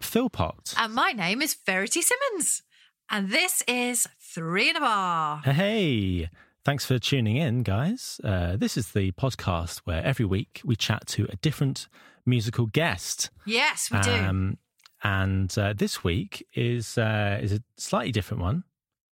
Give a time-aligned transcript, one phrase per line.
[0.00, 0.74] is Philpott.
[0.76, 2.62] And my name is Verity Simmons.
[3.10, 5.42] And this is Three in a Bar.
[5.44, 6.30] Hey,
[6.64, 8.20] thanks for tuning in, guys.
[8.24, 11.88] Uh, this is the podcast where every week we chat to a different
[12.24, 13.30] musical guest.
[13.46, 14.12] Yes, we do.
[14.12, 14.58] Um,
[15.02, 18.64] and uh, this week is uh, is a slightly different one,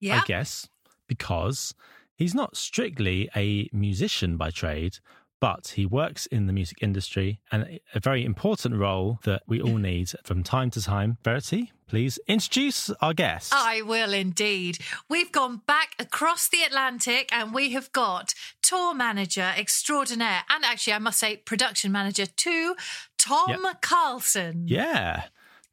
[0.00, 0.20] yeah.
[0.22, 0.68] I guess,
[1.08, 1.74] because
[2.16, 4.98] he's not strictly a musician by trade,
[5.44, 9.76] but he works in the music industry and a very important role that we all
[9.92, 11.18] need from time to time.
[11.22, 13.52] Verity, please introduce our guest.
[13.54, 14.78] I will indeed.
[15.06, 20.94] We've gone back across the Atlantic and we have got tour manager extraordinaire and actually,
[20.94, 22.74] I must say, production manager too,
[23.18, 24.64] Tom Carlson.
[24.66, 25.24] Yeah,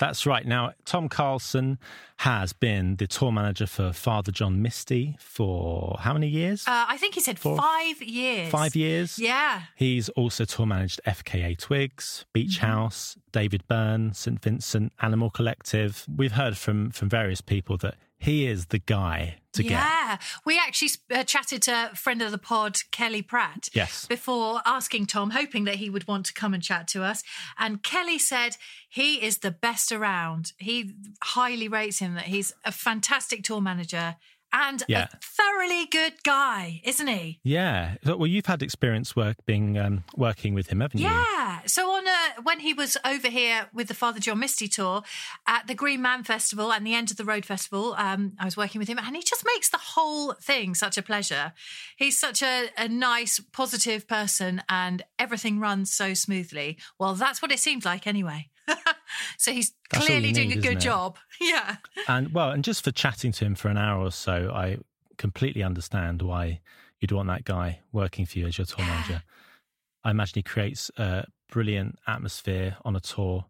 [0.02, 0.46] that's right.
[0.46, 1.78] Now, Tom Carlson
[2.18, 6.64] has been the tour manager for Father John Misty for how many years?
[6.68, 8.50] Uh, I think he said For five years.
[8.50, 9.18] Five years.
[9.20, 9.62] Yeah.
[9.76, 12.66] He's also tour managed FKA Twigs, Beach Mm-hmm.
[12.66, 14.42] House, David Byrne, St.
[14.42, 16.06] Vincent, Animal Collective.
[16.14, 19.72] We've heard from from various people that he is the guy to get.
[19.72, 24.06] yeah, we actually uh, chatted to a friend of the pod, Kelly Pratt, Yes.
[24.06, 27.24] before asking Tom, hoping that he would want to come and chat to us.
[27.58, 28.56] And Kelly said
[28.90, 30.54] he is the best around.
[30.58, 34.16] He highly rates him that he's a fantastic tour manager
[34.54, 35.08] and Yeah.
[35.12, 37.40] a thoroughly good guy, isn't he?
[37.44, 37.96] Yeah.
[38.06, 41.08] Well, you've had experience work being um, working with him, haven't you?
[41.08, 41.62] Yeah.
[41.66, 45.04] So on uh, when he was over here with the Father John Misty tour
[45.48, 48.58] at the Green Man Festival and the End of the Road Festival, um, I was
[48.58, 51.54] working with him, and he just makes the whole thing such a pleasure.
[51.96, 56.78] He's such a, a nice, positive person, and everything runs so smoothly.
[57.00, 58.50] Well, that's what it seemed like anyway.
[59.38, 61.18] so he's That's clearly doing need, a good job.
[61.42, 61.78] Yeah.
[62.08, 64.78] And well, and just for chatting to him for an hour or so, I
[65.18, 66.60] completely understand why
[67.00, 69.24] you'd want that guy working for you as your tour manager.
[70.04, 73.46] I imagine he creates a brilliant atmosphere on a tour.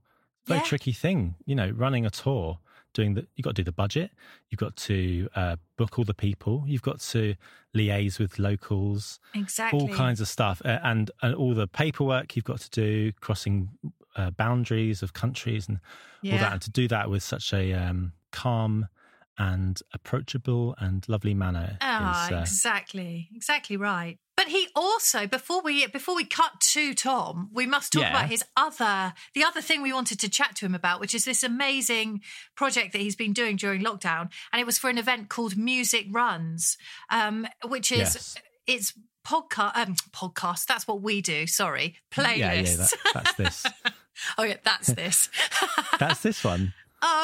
[0.45, 0.65] Very Yeah.
[0.65, 2.59] tricky thing, you know, running a tour.
[2.93, 4.11] Doing the, you've got to do the budget.
[4.49, 6.65] You've got to uh, book all the people.
[6.67, 7.35] You've got to
[7.73, 9.17] liaise with locals.
[9.33, 9.79] Exactly.
[9.79, 13.69] all kinds of stuff, uh, and and all the paperwork you've got to do, crossing
[14.15, 15.79] uh, boundaries of countries and
[16.31, 18.87] all that, and to do that with such a um, calm
[19.37, 24.19] and approachable and lovely manner Ah, is uh, exactly, exactly right.
[24.37, 28.09] But he also, before we before we cut to Tom, we must talk Yeah.
[28.09, 31.25] about his other the other thing we wanted to chat to him about, which is
[31.25, 32.21] this amazing
[32.55, 36.07] project that he's been doing during lockdown, and it was for an event called Music
[36.11, 36.77] Runs,
[37.09, 38.35] um, which is Yes.
[38.67, 38.93] it's
[39.25, 40.65] podcast um, podcast.
[40.65, 41.45] That's what we do.
[41.47, 42.37] Sorry, playlists.
[42.37, 43.65] yeah, yeah, that, that's this,
[44.37, 45.29] oh yeah, that's this.
[45.99, 46.73] that's this one.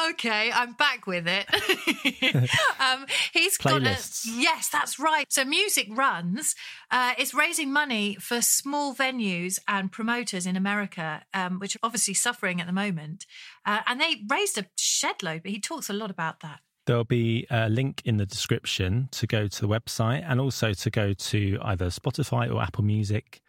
[0.09, 1.45] Okay, I'm back with it.
[2.79, 4.25] um, he's Playlists.
[4.25, 5.31] got a yes, that's right.
[5.31, 6.55] So music runs.
[6.89, 12.15] Uh, it's raising money for small venues and promoters in America, um, which are obviously
[12.15, 13.27] suffering at the moment.
[13.65, 15.43] Uh, and they raised a shed load.
[15.43, 16.61] But he talks a lot about that.
[16.87, 20.89] There'll be a link in the description to go to the website and also to
[20.89, 23.41] go to either Spotify or Apple Music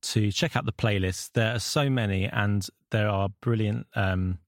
[0.00, 1.30] to check out the playlist.
[1.34, 4.38] There are so many, and there are brilliant, um,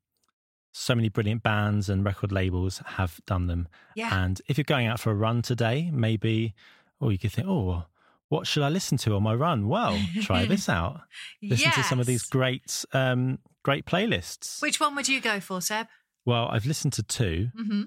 [0.73, 3.69] so many brilliant bands and record labels have done them.
[3.95, 4.25] Yeah.
[4.25, 6.55] And if you're going out for a run today, maybe,
[7.01, 7.85] or you could think, oh,
[8.29, 9.67] what should I listen to on my run?
[9.69, 11.01] Well, try this out.
[11.43, 14.63] Listen to some of these great, um, great playlists.
[14.63, 15.89] Which one would you go for, Seb?
[16.25, 17.49] Well, I've listened to two.
[17.57, 17.83] hmm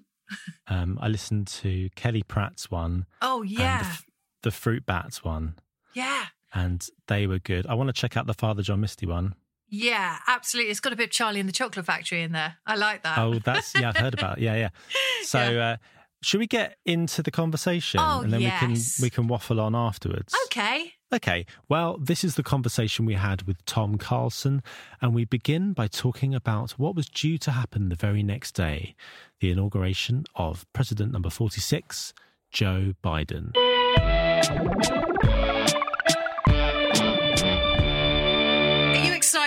[0.68, 4.06] Um, I listened to Kelly Pratt's one Oh the, yeah, f-
[4.42, 5.56] the Fruit Bats one.
[5.94, 6.26] yeah.
[6.54, 7.66] and they were good.
[7.68, 9.36] I want to check out the Father John Misty one.
[9.76, 10.70] Yeah, absolutely.
[10.70, 12.58] It's got a bit of Charlie and the Chocolate Factory in there.
[12.64, 13.18] I like that.
[13.18, 14.38] Oh, that's yeah, I've heard about.
[14.38, 14.44] It.
[14.44, 14.70] Yeah, yeah.
[15.24, 15.78] So, uh,
[16.22, 18.62] should we get into the conversation, Oh, and then yes.
[18.62, 20.36] we can we can waffle on afterwards?
[20.46, 20.94] Okay.
[21.12, 24.62] Okay, well, this is the conversation we had with Tom Carlson,
[25.02, 28.96] and we begin by talking about what was due to happen the very next day
[29.40, 32.14] the inauguration of President number 46,
[32.52, 33.54] Joe Biden.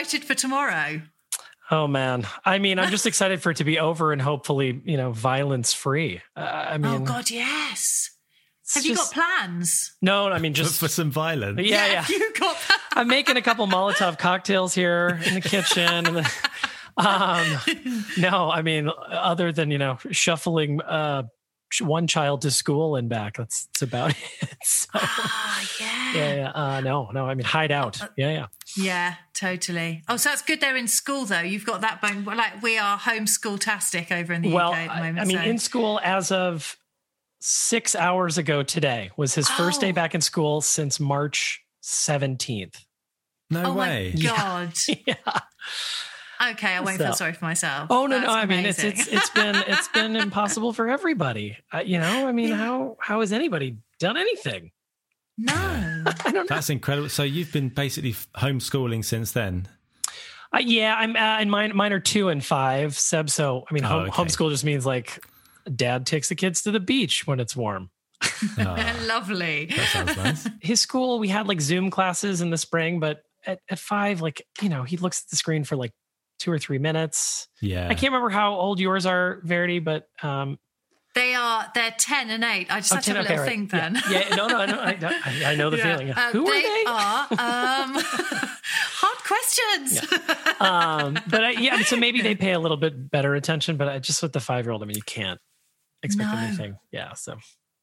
[0.07, 1.03] Excited for tomorrow?
[1.69, 4.97] Oh man, I mean, I'm just excited for it to be over and hopefully, you
[4.97, 6.23] know, violence free.
[6.37, 8.11] Uh, I mean, oh God, yes.
[8.63, 9.97] it's Have you got plans?
[10.01, 11.61] No, I mean, just for some violence.
[11.61, 12.05] yeah, yeah.
[12.09, 12.57] You got
[12.93, 16.07] I'm making a couple Molotov cocktails here in the kitchen.
[16.07, 16.27] And then,
[16.97, 17.45] um,
[18.17, 21.25] no, I mean, other than you know, shuffling uh,
[21.81, 23.37] one child to school and back.
[23.37, 24.17] That's, that's about it.
[24.65, 26.13] So, Ah, yeah.
[26.15, 26.51] yeah, yeah.
[26.51, 27.27] Uh, no, no.
[27.27, 28.01] I mean, hide out.
[28.17, 28.47] Yeah, yeah.
[28.77, 30.03] Yeah, totally.
[30.09, 30.61] Oh, so that's good.
[30.61, 31.41] They're in school though.
[31.41, 32.25] You've got that bone.
[32.25, 35.21] Like we are homeschool tastic over in the well, UK at the I, moment.
[35.21, 36.77] I mean, so- in school as of
[37.41, 39.93] six hours ago today was his first day Oh.
[39.93, 42.77] back in school since March 17th.
[43.51, 44.13] No oh way.
[44.17, 44.73] my God.
[45.07, 45.15] Yeah.
[46.51, 47.87] Okay, I won't feel sorry for myself.
[47.91, 48.29] Oh no, no.
[48.29, 49.01] I mean, it's amazing.
[49.01, 51.57] it's it's been it's been impossible for everybody.
[51.73, 54.71] Uh, you know, I mean, how how has anybody done anything?
[55.39, 55.53] no.
[56.07, 56.45] I don't know.
[56.49, 57.09] That's incredible.
[57.09, 59.69] So you've been basically homeschooling since then.
[60.55, 62.97] Uh, yeah, I'm uh, and mine mine are two and five.
[62.97, 64.11] Seb, so I mean, Oh, home, okay.
[64.23, 65.25] homeschool just means like
[65.75, 67.91] dad takes the kids to the beach when it's warm.
[68.59, 69.67] Lovely.
[69.67, 70.49] that sounds nice.
[70.61, 74.47] His school, we had like Zoom classes in the spring, but at, at five, like
[74.63, 75.93] you know, he looks at the screen for like
[76.39, 77.49] two or three minutes.
[77.61, 77.87] Yeah.
[77.89, 80.59] I can't remember how old yours are, Verity, but um,
[81.15, 81.67] They are.
[81.75, 82.67] They're ten and eight.
[82.71, 83.49] I just oh, have to 10, have a little right.
[83.51, 83.95] think then.
[84.11, 86.11] Yeah, yeah, no, no, I know, I, know- I, I know the feeling.
[86.11, 86.85] Uh, Who they are they?
[86.87, 87.95] are um,
[89.01, 90.61] hard questions.
[90.61, 93.77] um, but I, yeah, so maybe they pay a little bit better attention.
[93.77, 95.41] But I, just with the five year old, I mean, you can't
[96.03, 96.39] expect No.
[96.39, 96.77] anything.
[96.93, 97.37] Yeah, so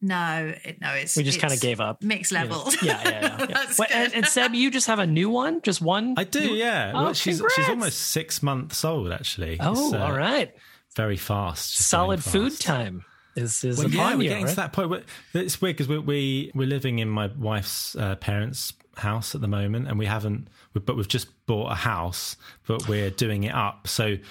[0.06, 2.04] No, it, no, it's we just kind of gave up.
[2.04, 2.66] mixed you know.
[2.82, 3.38] Yeah, yeah, yeah.
[3.40, 3.46] yeah.
[3.48, 6.16] That's Well, and, and Seb, you just have a new one, just one.
[6.18, 6.92] I do, yeah.
[6.94, 7.56] Oh, well, she's congrats.
[7.56, 9.58] she's almost six months old, actually.
[9.62, 10.54] Oh, It's, uh, all right.
[10.96, 11.78] Very fast.
[11.78, 13.06] Solid going food time
[13.36, 14.50] is is Well, upon yeah, we're you, getting right?
[14.52, 14.90] to that point.
[14.90, 15.04] We're-
[15.34, 19.48] It's weird because we, we we're living in my wife's uh, parents' house at the
[19.48, 20.50] moment, and we haven't.
[20.74, 22.36] we- But we've just bought a house,
[22.68, 23.88] but we're doing it up.
[23.88, 24.22] So w-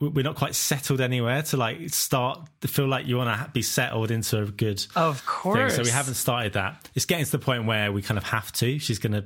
[0.00, 3.60] we're not quite settled anywhere to like start to feel like you want to be
[3.60, 5.26] settled into a good Of thing.
[5.26, 5.76] course.
[5.76, 6.88] So we haven't started that.
[6.94, 8.78] It's getting to the point where we kind of have to.
[8.78, 9.20] She's going to,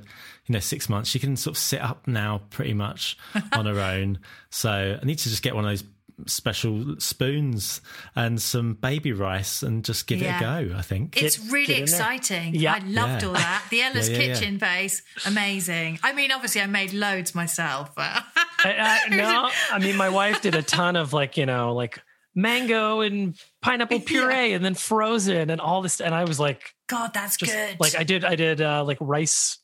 [0.45, 1.09] you know, six months.
[1.09, 3.17] She can sort of sit up now pretty much
[3.53, 4.19] on her own.
[4.49, 5.83] So I need to just get one of those
[6.27, 7.81] special spoons
[8.15, 10.35] and some baby rice and just give Yeah.
[10.35, 11.21] it a go, I think.
[11.21, 12.53] It's Get- really get exciting.
[12.53, 12.73] Yeah.
[12.75, 13.27] I loved Yeah.
[13.29, 13.63] all that.
[13.69, 14.33] The Ella's Yeah, yeah, yeah.
[14.35, 15.99] kitchen base, amazing.
[16.03, 17.95] I mean, obviously, I made loads myself.
[17.95, 18.23] But
[18.63, 22.01] I, I, no, I mean, my wife did a ton of like, you know, like
[22.35, 26.01] mango and pineapple puree and then frozen and all this.
[26.01, 27.77] And I was like, God, that's just good.
[27.79, 29.59] like I did, I did uh, like rice,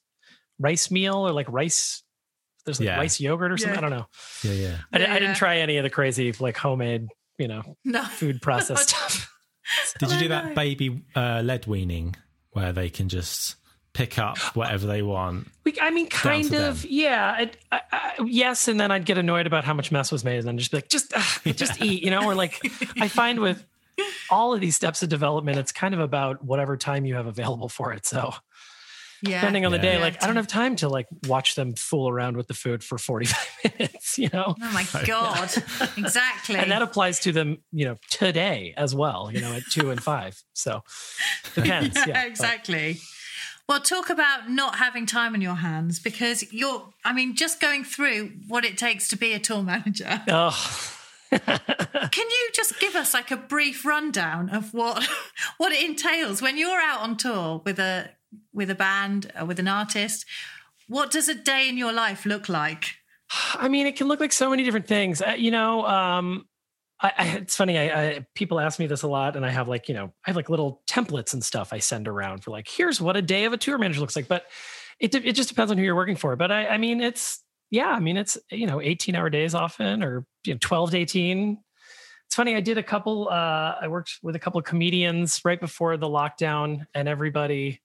[0.59, 2.03] rice meal or like rice.
[2.65, 2.97] There's like Yeah.
[2.97, 3.73] rice yogurt or something.
[3.73, 3.77] Yeah.
[3.87, 4.05] I don't know.
[4.43, 4.77] Yeah, yeah.
[4.91, 7.07] I, di- I didn't try any of the crazy like homemade,
[7.37, 8.03] you know, no.
[8.03, 9.31] food processed stuff.
[9.99, 12.15] Did you do that baby uh, lead weaning
[12.51, 13.55] where they can just
[13.99, 15.47] pick up whatever they want?
[15.65, 16.89] We, I mean, kind of, them.
[16.91, 17.41] yeah.
[17.41, 20.37] It, I, I, yes, and then I'd get annoyed about how much mess was made,
[20.39, 22.23] and then just be like, just, ugh, just eat, you know.
[22.23, 22.59] Or like,
[22.99, 23.63] I find with
[24.29, 27.67] all of these steps of development, it's kind of about whatever time you have available
[27.67, 28.05] for it.
[28.05, 28.33] So,
[29.21, 29.41] Yeah.
[29.41, 32.37] depending on the day, like I don't have time to like watch them fool around
[32.37, 34.55] with the food for forty five minutes, you know.
[34.61, 35.51] Oh my God.
[35.97, 36.55] exactly.
[36.55, 40.01] And that applies to them, you know, today as well, you know, at two and
[40.01, 40.41] five.
[40.53, 40.83] So
[41.53, 41.97] depends.
[41.97, 42.99] Yeah, Yeah, but- exactly.
[43.69, 47.83] Well, talk about not having time on your hands because you're, I mean, just going
[47.83, 50.23] through what it takes to be a tour manager.
[50.27, 50.95] Oh,
[51.31, 55.07] Can you just give us like a brief rundown of what
[55.57, 58.09] what it entails when you're out on tour with a
[58.51, 60.25] with a band or with an artist?
[60.87, 62.95] What does a day in your life look like?
[63.53, 65.21] I mean, it can look like so many different things.
[65.21, 66.47] Uh, you know, um,
[67.01, 67.77] I, I, it's funny.
[67.77, 70.29] I, I people ask me this a lot, and I have like you know, I
[70.29, 73.45] have like little templates and stuff I send around for like, here's what a day
[73.45, 74.27] of a tour manager looks like.
[74.27, 74.45] But
[74.99, 76.35] it it just depends on who you're working for.
[76.35, 80.03] But I, I mean, it's yeah, I mean, it's you know, 18 hour days often,
[80.03, 81.57] or you know, 12 to 18.
[82.25, 82.55] It's funny.
[82.55, 83.27] I did a couple.
[83.29, 87.81] Uh, I worked with a couple of comedians right before the lockdown, and everybody,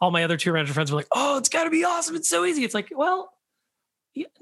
[0.00, 2.16] all my other tour manager friends were like, "Oh, it's got to be awesome!
[2.16, 3.30] It's so easy." It's like, well,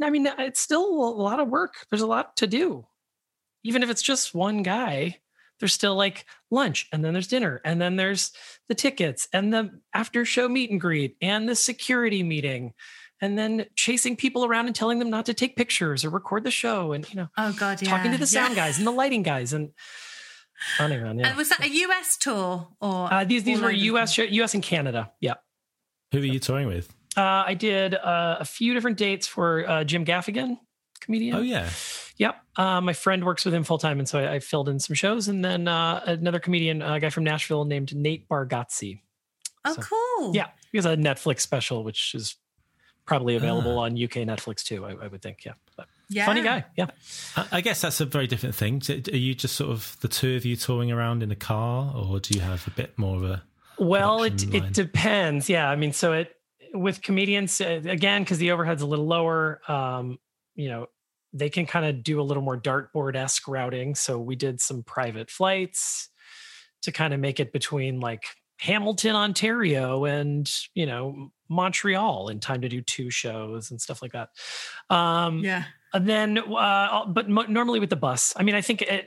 [0.01, 1.75] I mean, it's still a lot of work.
[1.91, 2.87] There's a lot to do.
[3.65, 5.19] Even if it's just one guy,
[5.61, 8.33] there's still like lunch and then there's dinner and then there's
[8.69, 12.73] the tickets and the after show meet and greet and the security meeting
[13.21, 16.51] and then chasing people around and telling them not to take pictures or record the
[16.51, 17.89] show and you know Oh God, yeah.
[17.89, 18.65] talking to the sound yeah.
[18.67, 19.71] guys and the lighting guys and
[20.77, 24.13] funny man yeah And was that a US tour or uh, these these were us
[24.13, 25.35] show- us and canada yeah
[26.11, 26.93] Who are you touring with?
[27.17, 30.59] uh, i did uh, a few different dates for uh, jim gaffigan
[31.01, 31.69] comedian Oh yeah.
[32.23, 32.37] Yep.
[32.57, 34.95] Uh, my friend works with him full time, and so I, I filled in some
[34.95, 35.29] shows.
[35.29, 39.01] And then uh, another comedian, a guy from Nashville named Nate Bargatze.
[39.65, 40.35] Oh, So- cool.
[40.35, 42.37] Yeah, he has a Netflix special, which is
[43.07, 43.85] probably available Ah.
[43.85, 44.85] on UK Netflix too.
[44.85, 45.45] I, I would think.
[45.45, 46.27] Yeah, but Yeah.
[46.27, 46.65] funny guy.
[46.77, 46.87] Yeah.
[47.37, 48.81] I I guess that's a very different thing.
[48.89, 52.21] Are you just sort of the two of you touring around in a car, or
[52.21, 53.43] do you have a bit more of a?
[53.79, 55.49] Well, it production it depends.
[55.49, 56.37] Yeah, I mean, so it
[56.75, 59.61] with comedians uh, again because the overhead's a little lower.
[59.69, 60.19] Um,
[60.55, 60.87] you know,
[61.33, 63.95] they can kind of do a little more dartboard esque routing.
[63.95, 66.09] So we did some private flights
[66.83, 68.25] to kind of make it between like
[68.61, 74.13] Hamilton, Ontario, and you know Montreal in time to do two shows and stuff like
[74.13, 74.31] that.
[74.91, 75.65] Um, Yeah.
[75.93, 79.05] and then, uh, but mo- normally with the bus, I mean, I think at,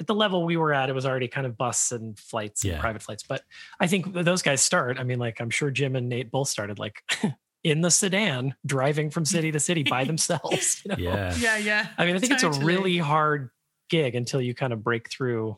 [0.00, 2.72] at the level we were at, it was already kind of bus and flights and
[2.74, 2.80] Yeah.
[2.80, 3.22] private flights.
[3.22, 3.42] But
[3.80, 4.98] I think those guys start.
[4.98, 7.02] I mean, like I'm sure Jim and Nate both started like
[7.64, 10.82] in the sedan, driving from city to city by themselves.
[10.84, 10.96] You know?
[10.98, 11.34] Yeah.
[11.36, 11.56] Yeah.
[11.56, 11.86] Yeah.
[11.98, 13.50] I mean, I think it's a really hard
[13.90, 15.56] gig until you kind of break through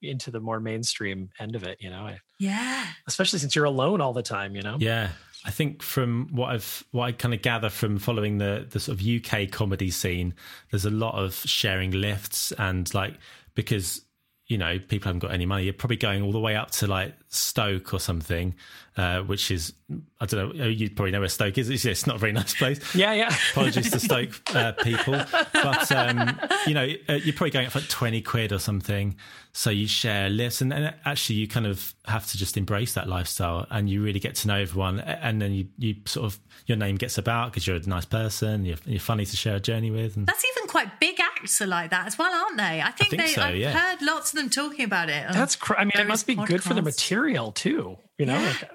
[0.00, 1.78] into the more mainstream end of it.
[1.80, 2.86] You know, Yeah.
[3.06, 4.54] especially since you're alone all the time.
[4.54, 4.76] You know.
[4.78, 5.10] Yeah.
[5.46, 8.98] I think from what I've what I kind of gather from following the the sort
[8.98, 10.32] of UK comedy scene,
[10.70, 13.18] there's a lot of sharing lifts and like
[13.54, 14.00] because
[14.46, 16.86] you know people haven't got any money, you're probably going all the way up to
[16.86, 18.54] like Stoke or something,
[18.96, 19.72] uh, which is
[20.20, 20.66] I don't know.
[20.66, 21.68] You probably know where Stoke is.
[21.70, 22.78] It's, it's not a very nice place.
[22.94, 23.34] Yeah, yeah.
[23.52, 25.20] Apologies to Stoke uh, people,
[25.52, 29.16] but um, you know uh, you're probably going up for like twenty quid or something.
[29.52, 33.08] So you share lifts, and, and actually you kind of have to just embrace that
[33.08, 36.76] lifestyle, and you really get to know everyone, and then you you sort of your
[36.76, 39.90] name gets about because you're a nice person, you're, you're funny to share a journey
[39.90, 42.80] with, and That's even quite big acts are like that as well, aren't they?
[42.80, 43.28] I think, think they.
[43.28, 43.70] so, I've yeah.
[43.72, 45.26] heard lots of them talking about it.
[45.32, 47.98] That's cr- I mean, it must be good for the material too.
[48.18, 48.46] You know, Yeah.
[48.46, 48.70] like,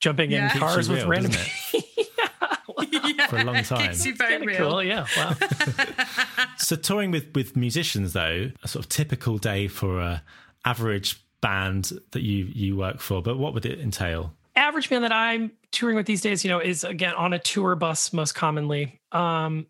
[0.00, 0.52] jumping Yeah.
[0.52, 1.32] in cars with real, random.
[1.32, 1.84] doesn't
[3.18, 3.88] yeah, for a long time.
[3.90, 4.56] Keeps you very real.
[4.56, 5.06] cool, yeah.
[5.16, 5.34] Wow.
[6.58, 10.22] So touring with with musicians though, a sort of typical day for a
[10.64, 14.34] average band that you you work for, but what would it entail?
[14.56, 17.74] Average band that I'm touring with these days, you know, is again on a tour
[17.76, 19.00] bus most commonly.
[19.12, 19.66] Um,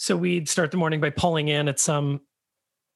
[0.00, 2.22] so we'd start the morning by pulling in at some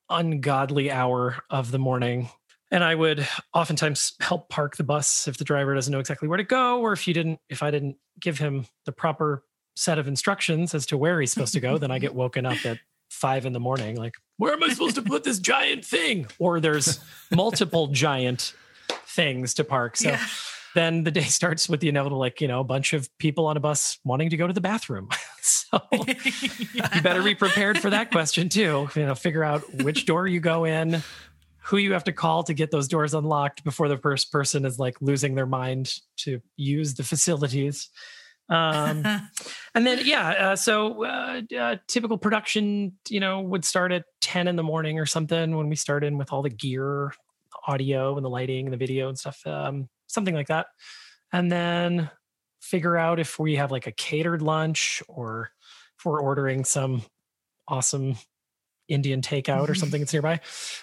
[0.09, 2.31] ungodly hour of the morning.
[2.71, 6.39] And I would oftentimes help park the bus if the driver doesn't know exactly where
[6.39, 9.45] to go, or if you didn't, if I didn't give him the proper
[9.77, 12.65] set of instructions as to where he's supposed to go, then I get woken up
[12.65, 12.79] at
[13.11, 16.27] five in the morning, like, where am I supposed to put this giant thing?
[16.39, 18.55] Or there's multiple giant
[19.07, 19.99] things to park.
[19.99, 20.27] So Yeah.
[20.75, 23.57] Then the day starts with the inevitable, like, you know, a bunch of people on
[23.57, 25.09] a bus wanting to go to the bathroom.
[25.41, 28.89] so you better be prepared for that question too.
[28.95, 31.03] You know, figure out which door you go in,
[31.59, 34.79] who you have to call to get those doors unlocked before the first person is
[34.79, 37.89] like losing their mind to use the facilities.
[38.51, 39.05] Um,
[39.75, 44.49] and then, yeah, uh, so uh, uh, typical production, you know, would start at 10
[44.49, 47.13] in the morning or something when we start in with all the gear,
[47.67, 50.67] audio and the lighting and the video and stuff, um, something like that.
[51.33, 52.11] And then
[52.61, 55.51] figure out if we have like a catered lunch or
[55.99, 57.03] if we're ordering some
[57.69, 58.17] awesome
[58.89, 60.41] Indian takeout or something that's nearby.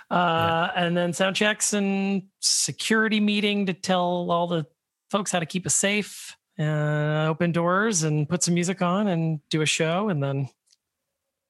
[0.09, 4.65] Uh, And then sound checks and security meeting to tell all the
[5.09, 9.39] folks how to keep us safe, uh, open doors and put some music on and
[9.50, 10.50] do a show and then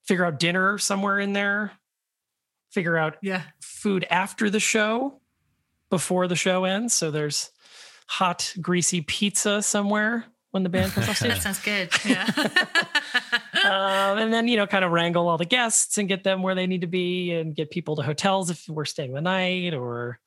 [0.06, 1.72] figure out dinner somewhere in there,
[2.72, 3.44] figure out yeah.
[3.62, 5.20] food after the show
[5.90, 6.94] before the show ends.
[6.94, 7.52] So there's
[8.12, 11.32] hot, greasy pizza somewhere when the band comes off stage.
[11.32, 11.90] That sounds good.
[12.04, 12.30] Yeah.
[13.64, 16.54] um, and then you know kind of wrangle all the guests and get them where
[16.54, 20.20] they need to be and get people to hotels if we're staying the night or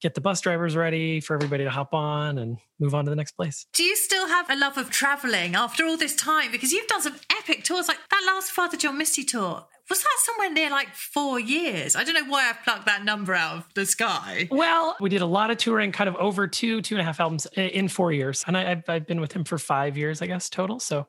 [0.00, 3.16] get the bus drivers ready for everybody to hop on and move on to the
[3.16, 6.52] next place Do you still have a love of traveling after all this time?
[6.52, 9.66] Because you've done some epic tours, like that last Father John Misty tour.
[9.90, 11.96] Was that somewhere near like four years?
[11.96, 14.46] I don't know why I've plucked that number out of the sky.
[14.50, 17.20] well we did a lot of touring kind of over two two and a half
[17.20, 20.26] albums in four years and I, I've, I've been with him for five years i
[20.26, 21.06] guess total so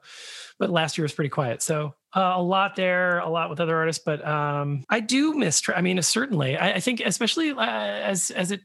[0.60, 3.76] but last year was pretty quiet so uh, a lot there a lot with other
[3.76, 7.66] artists but um i do miss tra- i mean certainly I, I think especially uh,
[7.66, 8.62] as as it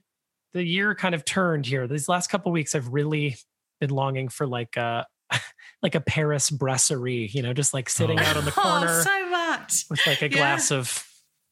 [0.55, 3.37] the year kind of turned here these last couple weeks i've really
[3.81, 5.05] been longing for like a
[5.83, 8.23] like a paris brasserie you know just like sitting Oh.
[8.23, 9.85] out on the corner Oh, so much.
[9.91, 10.37] with like a Yeah.
[10.37, 11.05] glass of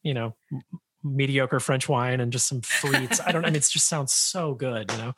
[0.02, 0.34] you know
[1.04, 3.20] mediocre French wine and just some frites.
[3.26, 3.44] I don't.
[3.44, 4.90] I mean, it just sounds so good.
[4.92, 5.12] You know.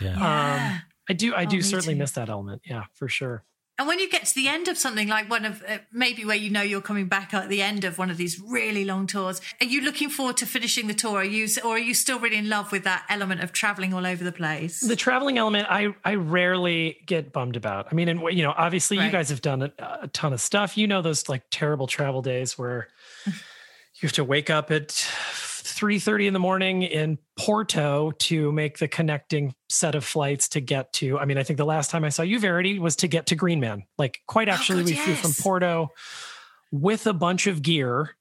[0.00, 0.16] Yeah.
[0.18, 0.72] Yeah.
[0.72, 1.34] Um, I do.
[1.34, 1.98] I Oh, do me certainly too.
[1.98, 2.62] miss that element.
[2.64, 3.44] Yeah, for sure.
[3.78, 6.36] And when you get to the end of something like one of uh, maybe where
[6.36, 9.42] you know you're coming back at the end of one of these really long tours,
[9.60, 11.18] are you looking forward to finishing the tour?
[11.18, 14.06] Are you, or are you still really in love with that element of traveling all
[14.06, 14.80] over the place?
[14.80, 17.88] The traveling element, I I rarely get bummed about.
[17.90, 20.78] I mean, and you know, obviously, you guys have done a, a ton of stuff.
[20.78, 22.88] You know, those like terrible travel days where
[23.26, 23.34] you
[24.02, 25.06] have to wake up at
[25.76, 30.60] three thirty in the morning in Porto to make the connecting set of flights to
[30.60, 31.18] get to.
[31.18, 33.36] I mean, I think the last time I saw you, Verity, was to get to
[33.36, 33.84] Greenman.
[33.98, 35.32] Like, quite actually, God, we flew from.
[35.32, 35.92] Porto
[36.72, 38.16] with a bunch of gear,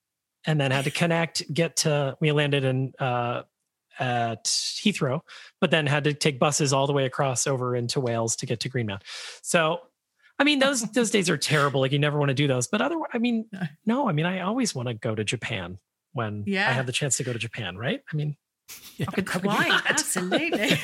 [0.45, 1.51] and then had to connect.
[1.51, 2.93] Get to we landed in.
[2.99, 3.43] uh
[3.97, 5.21] at Heathrow,
[5.61, 8.59] but then had to take buses all the way across over into Wales to get
[8.59, 8.99] to Greenman.
[9.41, 9.79] So,
[10.37, 11.79] I mean, those those days are terrible.
[11.79, 12.67] Like you never want to do those.
[12.67, 13.45] But other, I mean,
[13.85, 15.79] no, I mean, I always want to go to Japan
[16.15, 16.71] when I Yeah.
[16.73, 17.77] have the chance to go to Japan.
[17.77, 18.01] Right?
[18.11, 18.35] I mean,
[19.05, 20.69] how could- how could you absolutely.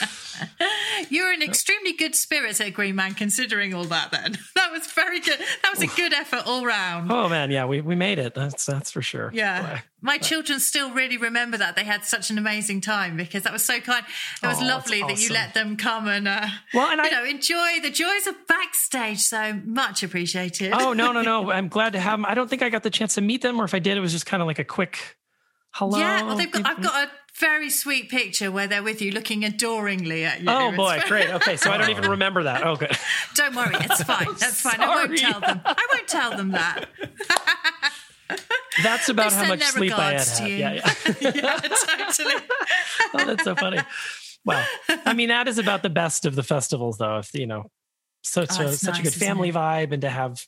[1.10, 4.10] You're in extremely good spirits at Green Man, considering all that.
[4.10, 5.38] Then that was very good.
[5.62, 7.10] That was a good effort all round.
[7.12, 8.34] Oh man, yeah, we we made it.
[8.34, 9.30] That's that's for sure.
[9.34, 9.80] Yeah.
[10.02, 11.76] My children still really remember that.
[11.76, 14.02] They had such an amazing time because that was so kind.
[14.42, 17.10] It was Oh, lovely that you let them come and, uh, Well, and you I-
[17.10, 19.18] know, enjoy the joys of backstage.
[19.18, 20.72] So much appreciated.
[20.72, 21.50] Oh no, no, no!
[21.58, 22.24] I'm glad to have them.
[22.24, 24.00] I don't think I got the chance to meet them, or if I did, it
[24.00, 25.16] was just kind of like a quick
[25.72, 25.98] hello.
[25.98, 26.22] yeah.
[26.22, 30.24] Well, they've got, I've got a very sweet picture where they're with you looking adoringly
[30.24, 30.46] at you.
[30.48, 31.30] Oh It's boy, very- great.
[31.36, 32.66] Okay, so I don't even remember that.
[32.66, 32.96] Oh, good.
[33.34, 33.74] Don't worry.
[33.80, 34.26] It's fine.
[34.38, 34.80] That's fine.
[34.80, 35.60] I won't tell them.
[35.64, 36.86] I won't tell them that.
[38.82, 40.26] That's about They how send much sleep I had.
[40.28, 40.48] had.
[40.50, 40.94] Yeah, yeah.
[41.20, 42.34] yeah, totally.
[43.14, 43.80] oh, that's so funny.
[44.44, 44.64] Wow.
[45.04, 47.18] I mean, that is about the best of the festivals, though.
[47.18, 47.64] If you know,
[48.22, 49.54] such Oh, a it's such a good family it?
[49.56, 50.46] vibe, and to have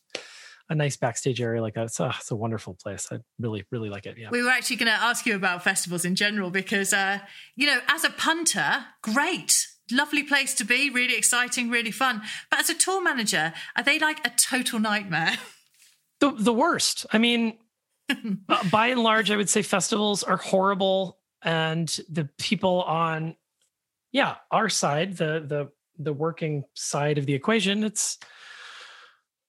[0.68, 3.08] a nice backstage area like that, it's, it's a wonderful place.
[3.10, 4.16] I really, really like it.
[4.18, 4.30] Yeah.
[4.30, 7.18] We were actually going to ask you about festivals in general because, uh,
[7.56, 9.66] you know, as a punter, great.
[9.90, 12.22] Lovely place to be, really exciting, really fun.
[12.50, 15.38] But as a tour manager, are they like a total nightmare?
[16.20, 17.04] the the worst.
[17.12, 17.58] I mean,
[18.48, 23.36] uh, by and large, I would say festivals are horrible, and the people on,
[24.12, 28.18] yeah, our side, the the the working side of the equation, it's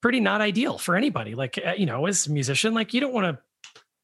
[0.04, 1.34] pretty not ideal for anybody.
[1.34, 3.42] Like uh, you know, as a musician, like you don't want to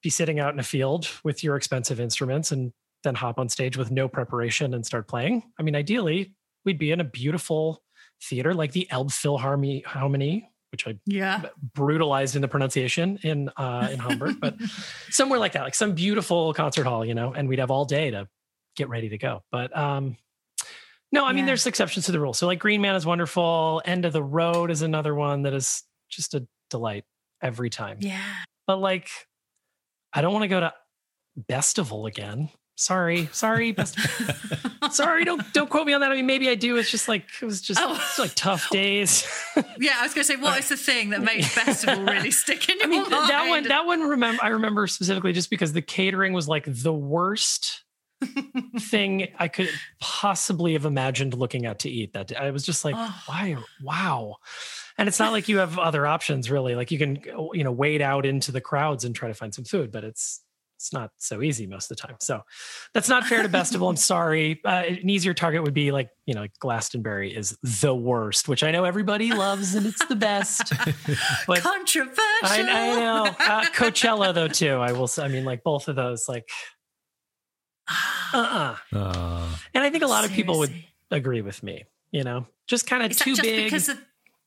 [0.02, 2.72] be sitting out in a field with your expensive instruments and
[3.04, 5.44] then hop on stage with no preparation and start playing.
[5.60, 6.34] I mean, ideally,
[6.66, 7.84] we'd be in a beautiful
[8.24, 11.42] theater like the Elbphilharmonie, which I Yeah.
[11.76, 14.56] brutalized in the pronunciation in uh in Hamburg, but
[15.10, 18.12] somewhere like that, like some beautiful concert hall, you know, and we'd have all day
[18.12, 18.28] to
[18.78, 19.44] get ready to go.
[19.52, 20.16] But um
[21.12, 21.48] no, I mean Yeah.
[21.48, 22.34] there's exceptions to the rule.
[22.34, 23.82] So like Green Man is wonderful.
[23.84, 27.06] End of the Road is another one that is just a delight
[27.42, 27.98] every time.
[28.02, 28.22] Yeah.
[28.68, 29.10] But like
[30.14, 30.74] I don't want to go to
[31.50, 32.50] Bestival again.
[32.76, 33.98] Sorry, sorry, Best-
[34.92, 35.26] sorry.
[35.26, 36.12] Don't don't quote me on that.
[36.12, 36.78] I mean, maybe I do.
[36.78, 37.94] It's just like it was just Oh.
[37.94, 39.28] it's like tough days.
[39.78, 42.70] Yeah, I was going to say, what is the thing that makes festival really stick
[42.70, 45.74] in your I mean, th- that one, that one, remember, I remember specifically just because
[45.74, 47.84] the catering was like the worst
[48.80, 49.70] thing I could
[50.00, 52.36] possibly have imagined looking at to eat that day.
[52.36, 53.14] I was just like, Oh.
[53.26, 54.38] why, wow.
[55.00, 56.76] And it's not like you have other options really.
[56.76, 57.22] Like you can,
[57.54, 60.42] you know, wade out into the crowds and try to find some food, but it's,
[60.76, 62.18] it's not so easy most of the time.
[62.20, 62.42] So
[62.94, 63.90] that's not fair to Bestival.
[63.90, 64.60] I'm sorry.
[64.66, 68.62] Uh, an easier target would be like, you know, like Glastonbury is the worst, which
[68.62, 70.74] I know everybody loves and it's the best.
[71.48, 72.20] But Controversial.
[72.44, 73.26] I, I know.
[73.40, 74.74] Uh, Coachella though too.
[74.74, 75.08] I will.
[75.08, 76.28] say I mean, like both of those.
[76.28, 76.50] Like,
[78.34, 80.74] uh, uh And I think a lot of people would
[81.10, 81.86] agree with me.
[82.12, 83.64] You know, just kind of too just big.
[83.66, 83.98] because of?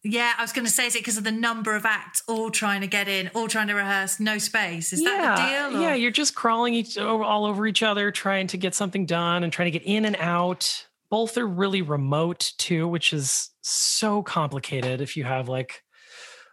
[0.04, 2.50] Yeah, I was going to say, is it because of the number of acts all
[2.50, 4.92] trying to get in, all trying to rehearse, no space?
[4.92, 5.78] Is yeah, that the deal?
[5.78, 5.94] or- yeah.
[5.94, 9.70] You're just crawling each all over each other, trying to get something done and trying
[9.70, 10.86] to get in and out.
[11.08, 15.00] Both are really remote too, which is so complicated.
[15.00, 15.84] If you have like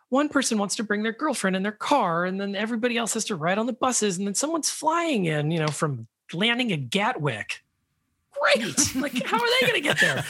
[0.10, 3.26] one person wants to bring their girlfriend in their car, and then everybody else has
[3.26, 6.90] to ride on the buses, and then someone's flying in, you know, from landing at
[6.90, 7.64] Gatwick.
[8.42, 8.96] Great!
[8.96, 10.24] like, how are they going to get there?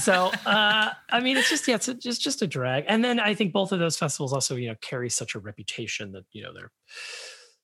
[0.00, 2.84] So, uh, I mean, it's just yeah, it's just just a drag.
[2.88, 6.12] And then I think both of those festivals also, you know, carry such a reputation
[6.12, 6.72] that you know they're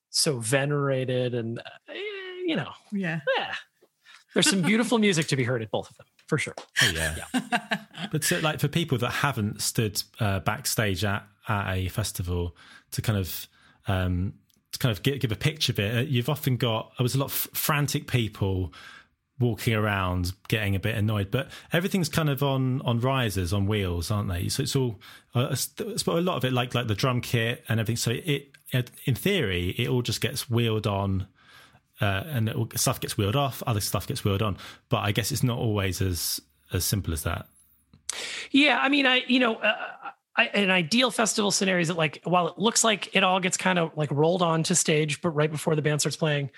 [0.09, 1.93] so venerated, and uh,
[2.45, 3.21] you know, yeah.
[3.37, 3.53] yeah,
[4.33, 6.53] there's some beautiful music to be heard at both of them for sure.
[6.81, 7.15] oh yeah.
[8.11, 12.55] but so, like for people that haven't stood uh, backstage at, at a festival
[12.91, 13.47] to kind of
[13.87, 14.33] um,
[14.71, 17.15] to kind of give, give a picture of it, uh, you've often got there was
[17.15, 18.71] a lot of frantic people
[19.39, 21.31] walking around getting a bit annoyed.
[21.31, 24.49] But everything's kind of on on risers on wheels, aren't they?
[24.49, 24.99] So it's all
[25.35, 27.97] uh, it's a lot of it like like the drum kit and everything.
[27.97, 28.51] So it,
[29.05, 31.27] in theory it all just gets wheeled on.
[32.01, 34.55] Uh, and stuff gets wheeled off, other stuff gets wheeled on,
[34.87, 36.39] but I guess it's not always as
[36.71, 37.45] as simple as that.
[38.51, 39.75] Yeah, I mean, I you know, uh,
[40.39, 43.57] I, an ideal festival scenario is that like while it looks like it all gets
[43.57, 46.51] kind of like rolled onto stage, but right before the band starts playing,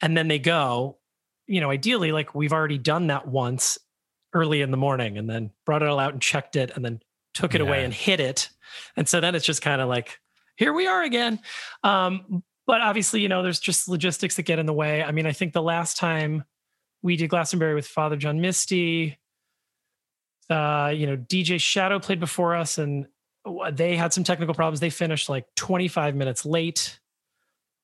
[0.00, 0.98] and then they go,
[1.46, 3.78] you know, ideally, like we've already done that once
[4.32, 7.00] early in the morning and then brought it all out and checked it and then
[7.34, 7.66] took it yeah.
[7.66, 8.48] away and hit it.
[8.96, 10.20] And so then it's just kind of like,
[10.56, 11.40] here we are again.
[11.84, 15.02] Um, but obviously, you know, there's just logistics that get in the way.
[15.02, 16.44] I mean, I think the last time
[17.02, 19.18] we did Glastonbury with Father John Misty,
[20.50, 23.06] uh, you know, DJ Shadow played before us and
[23.72, 24.80] they had some technical problems.
[24.80, 26.98] They finished like 25 minutes late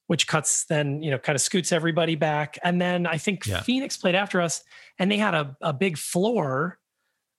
[0.07, 3.61] which cuts then you know kind of scoots everybody back and then i think yeah.
[3.61, 4.62] phoenix played after us
[4.99, 6.79] and they had a, a big floor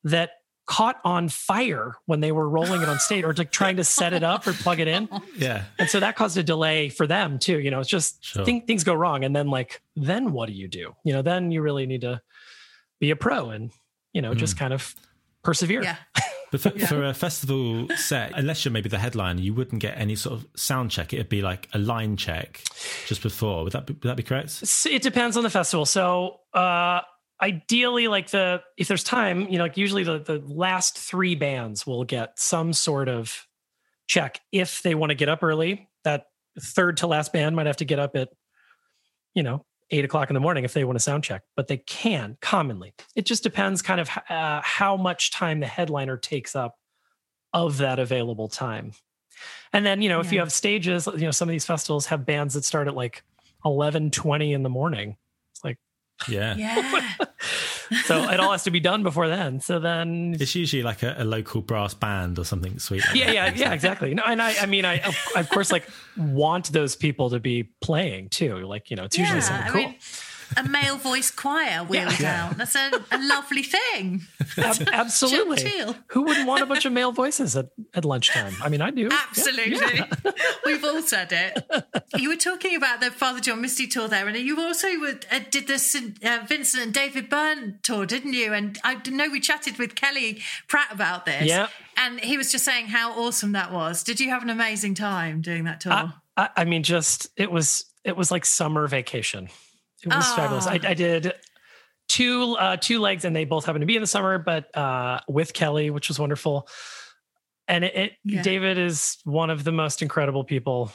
[0.03, 0.31] that
[0.65, 4.13] caught on fire when they were rolling it on stage or like trying to set
[4.13, 7.37] it up or plug it in yeah and so that caused a delay for them
[7.37, 8.45] too you know it's just sure.
[8.45, 11.51] th- things go wrong and then like then what do you do you know then
[11.51, 12.21] you really need to
[12.99, 13.71] be a pro and
[14.13, 14.37] you know mm.
[14.37, 14.95] just kind of
[15.43, 15.97] persevere yeah
[16.53, 16.85] But for, yeah.
[16.85, 20.45] for, a festival set, unless you're maybe the headliner, you wouldn't get any sort of
[20.55, 21.11] sound check.
[21.11, 22.61] It'd be like a line check
[23.07, 23.63] just before.
[23.63, 24.61] Would that be, would that be correct?
[24.85, 25.87] It depends on the festival.
[25.87, 27.01] So uh,
[27.41, 31.87] ideally, like the if there's time, you know, like usually the the last three bands
[31.87, 33.47] will get some sort of
[34.05, 35.89] check if they want to get up early.
[36.03, 36.27] That
[36.61, 38.29] third to last band might have to get up at
[39.33, 41.77] you know eight o'clock in the morning if they want to sound check, but they
[41.77, 42.93] can commonly.
[43.15, 46.77] It just depends kind of uh, how much time the headliner takes up
[47.53, 48.93] of that available time.
[49.71, 50.25] And then, you know, yeah.
[50.25, 52.95] if you have stages, you know, some of these festivals have bands that start at
[52.95, 53.23] like
[53.65, 55.17] 11, 20 in the morning.
[55.51, 55.77] It's like,
[56.27, 56.55] yeah.
[56.55, 57.09] Yeah.
[58.05, 59.59] so it all has to be done before then.
[59.59, 63.05] So then it's usually like a, a local brass band or something sweet.
[63.07, 64.13] Like yeah, yeah, yeah, exactly.
[64.13, 65.01] No, and I, I mean, I,
[65.35, 68.57] I of course like want those people to be playing too.
[68.59, 69.81] Like you know, it's usually yeah, something cool.
[69.81, 69.95] I mean,
[70.57, 72.45] a male voice choir wheeled yeah.
[72.47, 72.57] out.
[72.57, 74.21] That's a, a lovely thing.
[74.57, 75.71] Ab- absolutely.
[76.07, 78.53] Who wouldn't want a bunch of male voices at, at lunchtime?
[78.61, 79.09] I mean, I do.
[79.11, 79.97] Absolutely.
[79.97, 80.07] Yeah.
[80.65, 81.93] We've all said it.
[82.17, 85.39] You were talking about the Father John Misty tour there, and you also were, uh,
[85.49, 88.53] did this uh, Vincent and David Byrne tour, didn't you?
[88.53, 91.45] And I know we chatted with Kelly Pratt about this.
[91.45, 91.67] Yeah.
[91.97, 94.03] And he was just saying how awesome that was.
[94.03, 95.93] Did you have an amazing time doing that tour?
[95.93, 99.49] I, I, I mean, just it was it was like summer vacation.
[100.03, 100.35] It was oh.
[100.35, 100.67] fabulous.
[100.67, 101.33] I, I, did
[102.09, 105.19] two uh, two legs, and they both happened to be in the summer, but uh,
[105.27, 106.67] with Kelly, which was wonderful.
[107.67, 108.41] And it, it yeah.
[108.41, 110.91] David is one of the most incredible people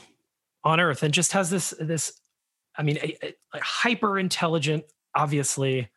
[0.64, 2.20] on earth, and just has this this,
[2.76, 5.88] I mean, a, a, a hyper intelligent, obviously,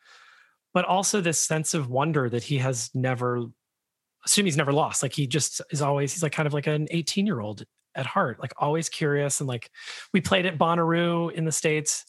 [0.74, 3.48] but also this sense of wonder that he has never
[4.26, 5.04] assume he's never lost.
[5.04, 8.06] Like he just is always, he's like kind of like an 18 year old at
[8.06, 9.40] heart, like always curious.
[9.40, 9.70] And like
[10.14, 12.06] we played at Bonnaroo in the States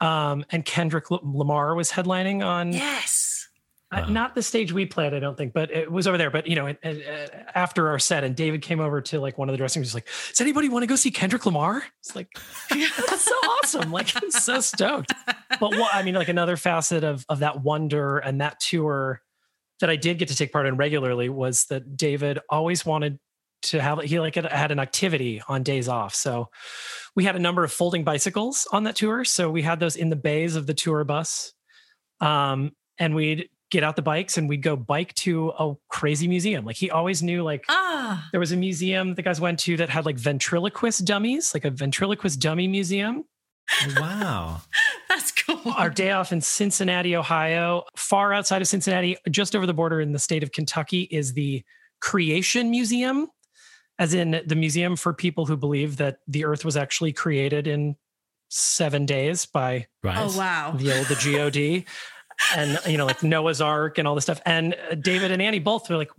[0.00, 2.72] um, and Kendrick Lamar was headlining on.
[2.72, 3.48] Yes.
[3.92, 6.30] Uh, not the stage we played, I don't think, but it was over there.
[6.30, 9.38] But you know, it, it, it, after our set, and David came over to like
[9.38, 12.16] one of the dressing rooms, like, "Does anybody want to go see Kendrick Lamar?" It's
[12.16, 12.28] like,
[12.68, 13.92] that's so awesome!
[13.92, 15.12] Like, I'm so stoked.
[15.60, 19.22] But what I mean, like another facet of of that wonder and that tour
[19.80, 23.20] that I did get to take part in regularly was that David always wanted
[23.70, 26.14] to have he like had an activity on days off.
[26.14, 26.50] So
[27.14, 29.24] we had a number of folding bicycles on that tour.
[29.24, 31.52] So we had those in the bays of the tour bus.
[32.20, 36.64] Um, and we'd get out the bikes and we'd go bike to a crazy museum.
[36.64, 38.26] Like he always knew like ah.
[38.30, 41.70] there was a museum the guys went to that had like ventriloquist dummies, like a
[41.70, 43.24] ventriloquist dummy museum.
[43.96, 44.60] Wow.
[45.08, 45.72] That's cool.
[45.76, 50.12] Our day off in Cincinnati, Ohio, far outside of Cincinnati, just over the border in
[50.12, 51.64] the state of Kentucky, is the
[52.00, 53.28] Creation Museum
[53.98, 57.96] as in the museum for people who believe that the earth was actually created in
[58.48, 60.16] seven days by right.
[60.18, 60.72] oh wow.
[60.76, 61.84] the old the god
[62.54, 64.40] and you know like noah's ark and all this stuff.
[64.44, 66.10] And uh, david and annie both were like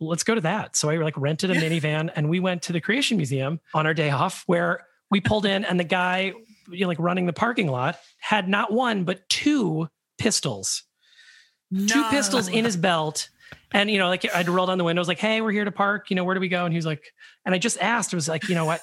[0.00, 0.76] let's go to that.
[0.76, 3.94] So i like rented a minivan and we went to the creation museum on our
[3.94, 6.32] day off where we pulled in and the guy
[6.70, 10.84] you know, like running the parking lot had not one but two pistols.
[11.70, 11.86] No.
[11.86, 13.28] two pistols in his belt
[13.72, 15.64] and you know, like I'd roll down the window, I was like, "Hey, we're here
[15.64, 16.10] to park.
[16.10, 17.12] You know, where do we go?" And he was like,
[17.44, 18.80] and I just asked, it was like, you know what,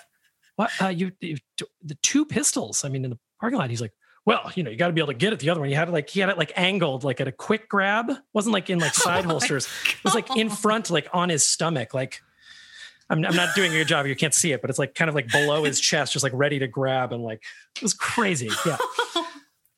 [0.56, 1.38] what uh, you, you
[1.84, 2.86] the two pistols?
[2.86, 3.70] I mean, in the parking lot.
[3.70, 3.94] He's like,
[4.26, 5.70] well, you know, you got to be able to get at the other one.
[5.70, 8.10] You had it like he had it like angled, like at a quick grab.
[8.10, 9.68] It wasn't like in like oh side oh holsters.
[9.88, 11.94] It was like in front, like on his stomach.
[11.94, 12.22] Like
[13.10, 14.08] I'm, I'm not doing a good job.
[14.08, 16.34] You can't see it, but it's like kind of like below his chest, just like
[16.34, 17.44] ready to grab and like
[17.76, 18.50] it was crazy.
[18.66, 18.78] Yeah.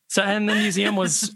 [0.07, 1.35] So and the museum was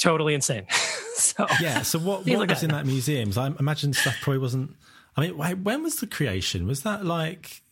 [0.00, 0.66] totally insane.
[1.14, 1.82] so Yeah.
[1.82, 2.64] So what, what like was that.
[2.64, 3.32] in that museum?
[3.32, 4.76] So I imagine stuff probably wasn't.
[5.16, 6.66] I mean, wait, when was the creation?
[6.66, 7.62] Was that like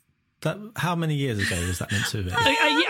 [0.42, 0.58] that?
[0.76, 2.30] How many years ago was that meant to be?
[2.32, 2.36] I,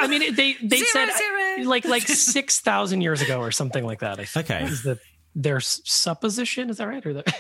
[0.01, 1.69] I, I mean, they they Zero, said zero.
[1.69, 4.19] like like six thousand years ago or something like that.
[4.19, 4.65] I think Okay.
[4.65, 4.99] is the
[5.35, 6.71] their supposition.
[6.71, 7.05] Is that right?
[7.05, 7.35] Or the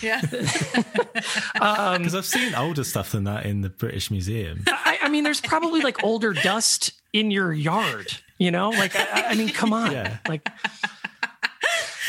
[0.00, 0.20] Yeah.
[1.60, 4.62] um, Because I've seen older stuff than that in the British Museum.
[4.68, 8.08] I, I mean, there's probably like older dust in your yard.
[8.38, 10.18] You know, like I, I- I mean, come on, Yeah.
[10.28, 10.48] like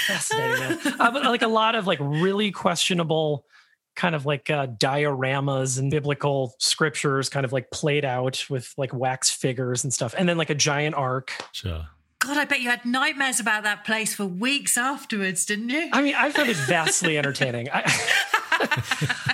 [0.08, 0.60] fascinating.
[0.60, 0.80] Man.
[1.00, 3.46] Uh, but like a lot of like really questionable
[3.96, 8.92] kind of like uh, dioramas and biblical scriptures kind of like played out with like
[8.94, 11.86] wax figures and stuff and then like a giant ark Sure.
[12.20, 15.89] God, I bet you had nightmares about that place for weeks afterwards, didn't you?
[15.92, 17.68] I mean, I found it vastly entertaining.
[17.72, 17.82] I,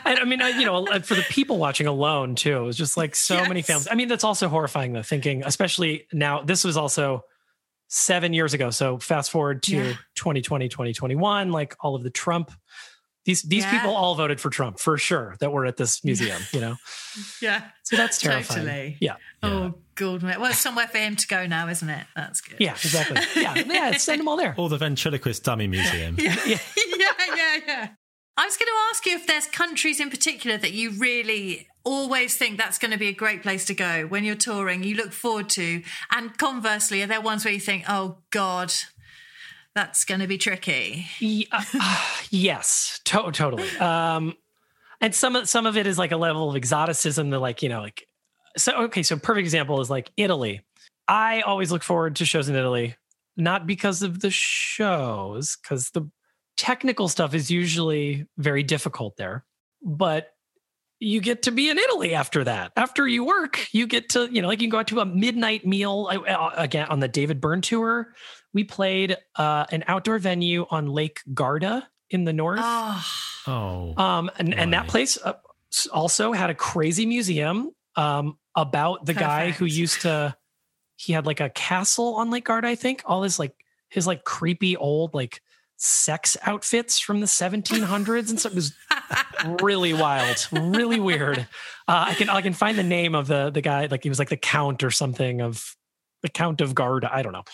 [0.06, 2.98] and I mean, I, you know, for the people watching alone too, it was just
[2.98, 3.68] like so many Yes.
[3.68, 3.88] families.
[3.92, 7.24] I mean, that's also horrifying though, thinking, especially now, this was also
[7.88, 8.70] seven years ago.
[8.70, 9.94] So fast forward to Yeah.
[10.16, 12.52] 2020, 2021, like all of the Trump,
[13.26, 13.72] these, these Yeah.
[13.72, 16.76] people all voted for Trump for sure that were at this museum, you know?
[17.42, 17.64] Yeah.
[17.84, 18.66] So that's terrifying.
[18.66, 18.98] Totally.
[19.02, 19.16] Yeah.
[19.44, 20.22] Oh, God.
[20.24, 22.06] Well, it's somewhere for him to go now, isn't it?
[22.16, 22.58] That's good.
[22.60, 23.18] Yeah, exactly.
[23.42, 23.56] Yeah.
[23.68, 23.92] Yeah.
[23.98, 24.54] Send them all there.
[24.58, 26.16] Or the ventriloquist dummy museum.
[26.20, 26.58] yeah, yeah,
[27.36, 27.88] yeah, yeah.
[28.40, 32.38] I was going to ask you if there's countries in particular that you really always
[32.38, 35.12] think that's going to be a great place to go when you're touring, you look
[35.12, 35.84] forward to.
[36.10, 38.72] And conversely, are there ones where you think, oh, God,
[39.76, 41.06] that's going to be tricky?
[41.20, 43.70] Ye- uh, uh, yes, to- totally.
[43.78, 44.38] Um,
[45.02, 47.68] and some of some of it is like a level of exoticism that, like you
[47.68, 48.08] know, like
[48.56, 48.84] so.
[48.84, 50.62] Okay, so perfect example is like Italy.
[51.10, 52.96] I always look forward to shows in Italy,
[53.36, 56.10] not because of the shows, because the
[56.60, 59.46] technical stuff is usually very difficult there,
[59.82, 60.34] but
[61.00, 62.74] you get to be in Italy after that.
[62.76, 65.06] After you work, you get to, you know, like you can go out to a
[65.06, 66.10] midnight meal.
[66.12, 68.14] Uh, again, on the David Byrne tour,
[68.54, 72.60] we played uh, an outdoor venue on Lake Garda in the north.
[72.62, 73.06] Oh,
[73.48, 73.94] Oh.
[73.96, 75.34] Um, and, and that place uh,
[75.92, 80.36] also had a crazy museum um, about the guy who used to,
[80.98, 83.02] he had like a castle on Lake Garda, I think.
[83.06, 83.56] All his like,
[83.90, 85.42] his like creepy old like
[85.82, 88.52] sex outfits from the 1700s and stuff.
[88.52, 88.74] It was
[89.62, 91.40] really wild, really weird.
[91.88, 93.88] Uh, I can I can find the name of the the guy.
[93.88, 95.76] Like he was like the count or something of
[96.22, 97.10] the count of Garda.
[97.12, 97.46] I don't know.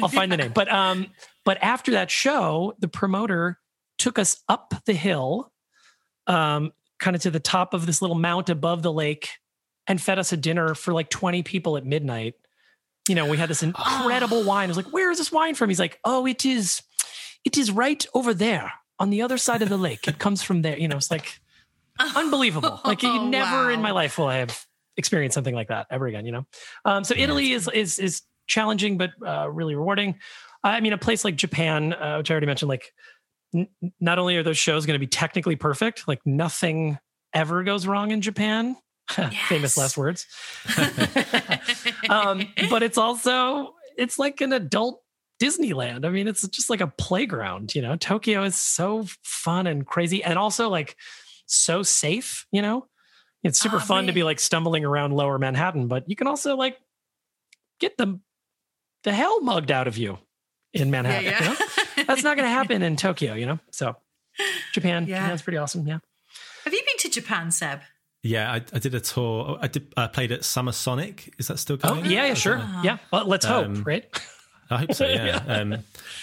[0.00, 0.52] I'll find the name.
[0.54, 1.08] But um,
[1.44, 3.58] but after that show, the promoter
[3.98, 5.52] took us up the hill,
[6.26, 9.28] um, kind of to the top of this little mount above the lake,
[9.86, 12.34] and fed us a dinner for like twenty people at midnight.
[13.08, 14.66] You know, we had this incredible wine.
[14.66, 16.80] I was like, "Where is this wine from?" He's like, "Oh, it is,
[17.44, 20.06] it is right over there on the other side of the lake.
[20.08, 21.40] It comes from there." You know, it's like
[22.16, 22.80] unbelievable.
[22.84, 26.26] Like Oh, never in my life will I have experienced something like that ever again.
[26.26, 26.46] You know,
[26.84, 30.18] um, so Italy is is is challenging but uh, really rewarding.
[30.64, 32.92] I mean, a place like Japan, uh, which I already mentioned, like
[33.54, 33.68] n-
[34.00, 36.98] not only are those shows going to be technically perfect, like nothing
[37.34, 38.76] ever goes wrong in Japan.
[39.48, 40.26] Famous last words.
[42.08, 45.01] um, but it's also it's like an adult
[45.42, 46.04] Disneyland.
[46.04, 47.74] I mean, it's just like a playground.
[47.74, 50.96] You know, Tokyo is so fun and crazy, and also like
[51.46, 52.46] so safe.
[52.52, 52.86] You know,
[53.42, 56.56] it's super Oh, fun to be like stumbling around Lower Manhattan, but you can also
[56.56, 56.78] like
[57.80, 58.20] get the
[59.04, 60.18] the hell mugged out of you
[60.72, 61.24] in Manhattan.
[61.24, 62.04] yeah, You know?
[62.06, 63.34] That's not going to happen in Tokyo.
[63.34, 63.96] You know, so
[64.72, 65.20] Japan, Yeah.
[65.22, 65.86] Japan's pretty awesome.
[65.86, 65.98] Yeah.
[66.64, 67.80] Have you been to Japan, Seb?
[68.22, 69.58] Yeah, I, I did a tour.
[69.60, 69.92] I did.
[69.96, 71.34] I played at Summer Sonic.
[71.40, 71.92] Is that still going?
[71.92, 72.10] Oh going?
[72.12, 72.58] yeah, yeah, sure.
[72.84, 72.98] Yeah.
[73.12, 74.04] Well, let's hope, Um, right?
[74.72, 75.06] I hope so.
[75.08, 75.42] Yeah.
[75.46, 75.72] um,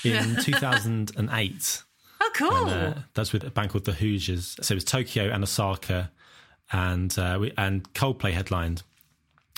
[0.04, 1.84] in 2008,
[2.22, 2.54] Oh, cool.
[2.70, 4.58] uh, that's with a band called the Hoosiers.
[4.62, 6.12] So it was Tokyo and Osaka,
[6.72, 8.84] and uh, we and Coldplay headlined.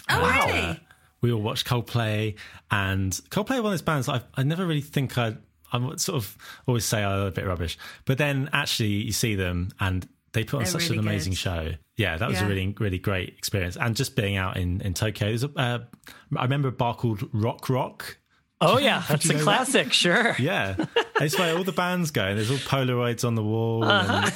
[0.10, 0.68] oh, And, really?
[0.70, 0.76] uh,
[1.22, 2.36] we all watched Coldplay,
[2.70, 5.36] and Coldplay are one of those bands I I never really think I
[5.74, 9.72] I sort of always say are a bit rubbish, but then actually you see them
[9.80, 11.38] and they put on They're such really an amazing good.
[11.40, 11.72] show.
[11.98, 15.28] Yeah, that was a really really great experience, and just being out in in Tokyo.
[15.30, 15.80] There's a, uh,
[16.38, 18.18] I remember a bar called Rock Rock.
[18.62, 19.92] Oh yeah, that's a know classic.
[19.94, 20.36] Sure.
[20.40, 20.86] Yeah,
[21.20, 24.32] it's where all the bands go, and there's all Polaroids on the wall, and,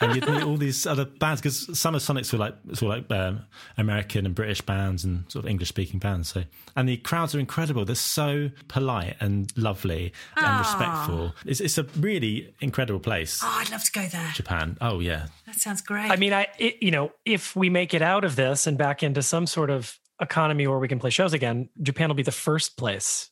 [0.00, 3.18] and you'd meet all these other bands because Summer Sonics were like sort of like
[3.18, 3.44] um,
[3.76, 6.28] American and British bands and sort of English speaking bands.
[6.28, 6.44] So,
[6.76, 7.84] and the crowds are incredible.
[7.84, 11.34] They're so polite and lovely and respectful.
[11.44, 14.30] It's it's a really incredible place, Oh, I'd love to go there.
[14.34, 14.76] Japan.
[14.80, 16.10] Oh yeah, That sounds great.
[16.10, 19.02] I mean, I it, you know, if we make it out of this and back
[19.02, 22.32] into some sort of economy where we can play shows again, Japan will be the
[22.32, 23.30] first place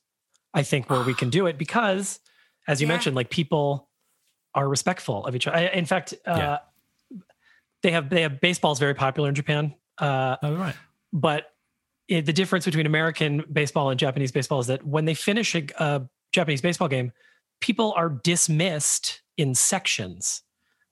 [0.57, 2.19] I think where we can do it because,
[2.66, 2.95] as you Yeah.
[2.95, 3.88] mentioned, like people
[4.55, 5.57] are respectful of each other.
[5.59, 6.59] I, in fact, uh,
[7.12, 7.19] Yeah.
[7.83, 10.75] they have they have baseball is very popular in Japan, uh, oh right,
[11.12, 11.53] but
[12.09, 15.66] it, the difference between American baseball and Japanese baseball is that when they finish a,
[15.79, 17.12] a Japanese baseball game,
[17.61, 20.42] people are dismissed in sections.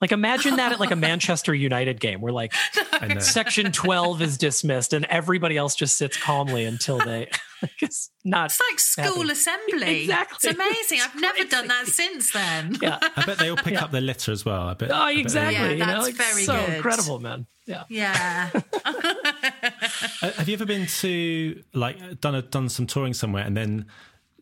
[0.04, 2.52] Like imagine that at like a Manchester United game where like
[3.20, 7.30] section 12 is dismissed and everybody else just sits calmly until they
[7.80, 9.32] it's not It's like school Happy.
[9.32, 10.02] assembly.
[10.02, 10.50] Exactly.
[10.50, 11.00] It's amazing.
[11.02, 12.76] I've never done that since then.
[12.82, 12.98] yeah.
[13.16, 14.68] I bet they all pick up their litter as well.
[14.68, 14.90] I bet.
[14.90, 15.70] Oh, I bet they- exactly.
[15.72, 16.74] You know, that's like, very so good.
[16.74, 17.46] incredible, man.
[17.64, 17.84] Yeah.
[17.88, 18.50] Yeah.
[20.22, 23.86] Uh, Have you ever been to like done a, done some touring somewhere and then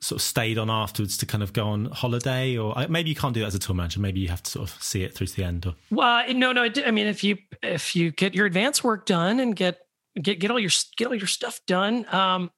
[0.02, 3.34] sort of stayed on afterwards to kind of go on holiday, or maybe you can't
[3.34, 4.00] do that as a tour manager.
[4.00, 5.64] Maybe you have to sort of see it through to the end.
[5.64, 6.68] Or Well, no, no.
[6.84, 9.78] I mean, if you if you get your advance work done and get
[10.20, 12.50] get get all your get all your stuff done, um,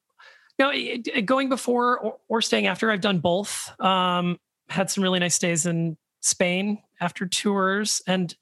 [0.57, 0.71] no,
[1.23, 3.71] going before or, or staying after, I've done both.
[3.79, 8.35] Um, had some really nice days in Spain after tours, and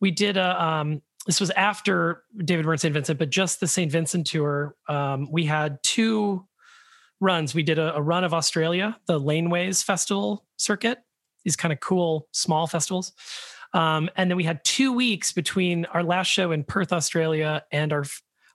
[0.00, 0.62] we did a.
[0.62, 2.94] Um, this was after David Byrne St.
[2.94, 3.90] Vincent, but just the St.
[3.90, 4.76] Vincent tour.
[4.88, 6.46] Um, we had two
[7.20, 7.54] runs.
[7.54, 10.98] We did a, a run of Australia, the Laneways Festival circuit.
[11.44, 13.12] These kind of cool small festivals.
[13.72, 17.92] Um, and then we had two weeks between our last show in Perth, Australia, and
[17.92, 18.04] our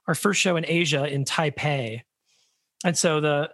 [0.06, 2.02] our first show in Asia in Taipei.
[2.84, 3.50] And so the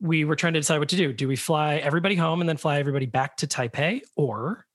[0.00, 1.12] we were trying to decide what to do.
[1.12, 4.66] Do we fly everybody home and then fly everybody back to Taipei, or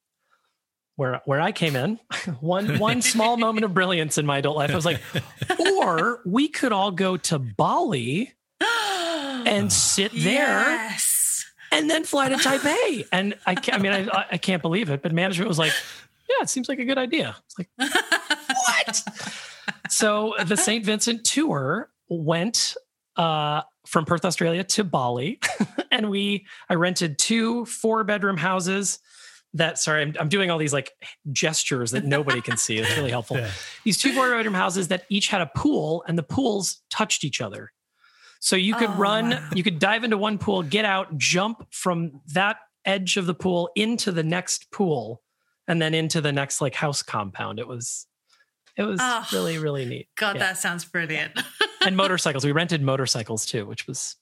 [0.96, 2.00] where where I came in,
[2.40, 4.72] one one small moment of brilliance in my adult life.
[4.72, 5.02] I was like,
[5.60, 8.34] or we could all go to Bali
[9.46, 11.46] and sit there Yes.
[11.72, 13.08] and then fly to Taipei.
[13.12, 15.74] And I, can't, I mean, I, I can't believe it, but management was like,
[16.30, 19.04] "Yeah, it seems like a good idea." It's like, what?
[19.90, 20.86] so the St.
[20.86, 22.76] Vincent tour went
[23.16, 25.40] uh, from Perth, Australia, to Bali,
[25.92, 29.00] and we I rented two four bedroom houses.
[29.54, 30.92] That sorry, I'm, I'm doing all these like
[31.32, 32.78] gestures that nobody can see.
[32.78, 33.38] It's really helpful.
[33.46, 33.50] Yeah.
[33.86, 37.40] These two four bedroom houses that each had a pool, and the pools touched each
[37.40, 37.72] other.
[38.46, 42.22] So you could Oh, run, you could dive into one pool, get out, jump from
[42.34, 45.24] that edge of the pool into the next pool,
[45.68, 47.58] and then into the next like house compound.
[47.60, 48.06] It was,
[48.78, 50.10] it was Oh, really really neat.
[50.16, 50.44] God, Yeah.
[50.44, 51.32] that sounds brilliant.
[51.82, 52.46] and motorcycles.
[52.46, 54.16] We rented motorcycles too, which was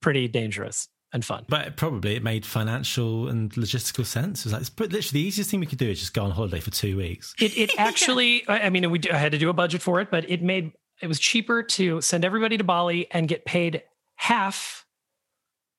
[0.00, 1.44] pretty dangerous and fun.
[1.48, 4.40] But probably it made financial and logistical sense.
[4.40, 6.32] It was like, it's literally the easiest thing we could do is just go on
[6.32, 7.34] holiday for two weeks.
[7.40, 10.10] It it actually, I I mean, we I had to do a budget for it,
[10.10, 13.82] but it made it was cheaper to send everybody to Bali and get paid
[14.14, 14.86] half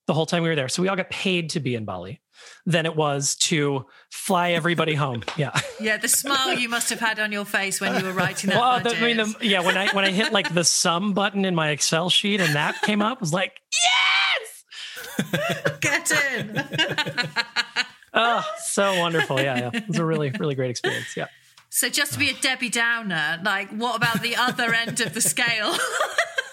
[0.06, 0.68] the whole time we were there.
[0.68, 2.20] So we all got paid to be in Bali
[2.66, 5.24] than it was to fly everybody home.
[5.38, 5.58] Yeah.
[5.80, 8.60] yeah, the smile you must have had on your face when you were writing that
[8.60, 8.96] Well, the.
[8.96, 11.70] I mean, the, yeah, when I when I hit like the sum button in my
[11.70, 15.24] Excel sheet and that came up, I was like, yes,
[15.82, 16.64] Get in.
[18.14, 19.40] oh, so wonderful.
[19.40, 21.16] Yeah, yeah, it was a really really great experience.
[21.16, 21.28] Yeah.
[21.74, 25.22] So just to be a Debbie Downer, like what about the other end of the
[25.22, 25.76] scale?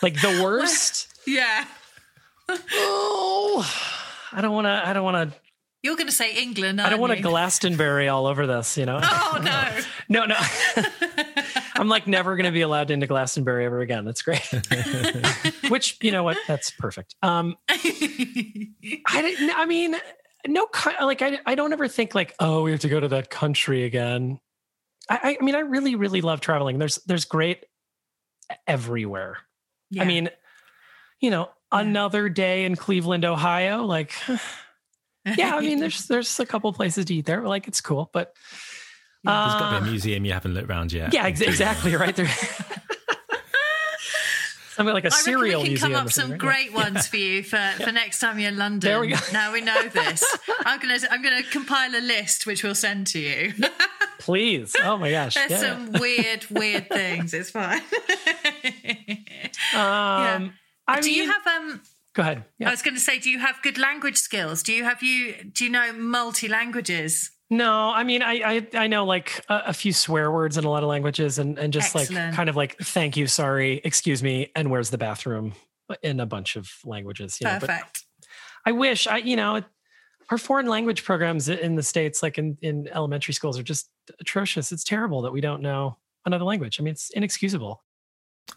[0.03, 1.09] Like the worst.
[1.27, 1.67] yeah.
[2.49, 3.71] Oh,
[4.33, 4.71] I don't want to.
[4.83, 5.39] I don't want to.
[5.83, 7.21] You're going to say England, I don't want to?
[7.21, 8.79] Glastonbury all over this.
[8.79, 8.99] You know.
[9.03, 9.79] Oh, no.
[10.09, 10.39] No, no.
[11.75, 14.07] I'm like never going to be allowed into Glastonbury ever again.
[14.07, 14.41] That's great.
[15.69, 16.39] Which you know what?
[16.49, 17.15] That's perfect.
[17.23, 19.51] Um, I didn't.
[19.55, 19.97] I mean,
[20.47, 20.67] no.
[21.03, 23.85] Like I, I don't ever think like, oh, we have to go to that country
[23.85, 24.41] again.
[25.11, 26.79] I, I mean, I really, really love traveling.
[26.79, 27.67] There's, there's great
[28.67, 29.39] everywhere.
[29.91, 30.05] Yeah.
[30.05, 30.31] I mean,
[31.21, 33.85] you know, another day in Cleveland, Ohio.
[33.85, 34.15] Like,
[35.37, 35.57] yeah.
[35.57, 37.43] I mean, there's, there's a couple places to eat there.
[37.43, 38.35] Like, it's cool, but.
[39.23, 41.13] There's got to uh, be a museum you haven't looked around yet.
[41.13, 41.95] yeah, ex- exactly.
[41.95, 42.31] Right there.
[44.81, 47.43] Something like a I cereal we can come up some something, great ones for you
[47.43, 48.89] for, for next time you're in London.
[48.91, 49.17] There we go.
[49.31, 50.25] Now we know this.
[50.65, 53.53] I'm gonna I'm gonna compile a list which we'll send to you.
[54.21, 54.75] Please.
[54.83, 55.35] Oh my gosh.
[55.35, 55.59] There's Yeah.
[55.59, 57.35] some weird, weird things.
[57.35, 57.83] It's fine.
[59.75, 60.55] Um,
[60.89, 61.83] I do mean, you have um
[62.15, 62.45] go ahead.
[62.65, 64.63] I was gonna say, do you have good language skills?
[64.63, 67.31] Do you have you do you know multi languages?
[67.51, 70.71] No, I mean, I I, I know like a, a few swear words in a
[70.71, 74.53] lot of languages, and and just like kind of like thank you, sorry, excuse me,
[74.55, 75.55] and where's the bathroom
[76.03, 77.39] in a bunch of languages.
[77.41, 78.05] You know, but Perfect.
[78.65, 79.63] I wish I, you know,
[80.31, 84.71] our foreign language programs in the states, like in in elementary schools, are just atrocious.
[84.71, 86.79] It's terrible that we don't know another language.
[86.79, 87.83] I mean, it's inexcusable.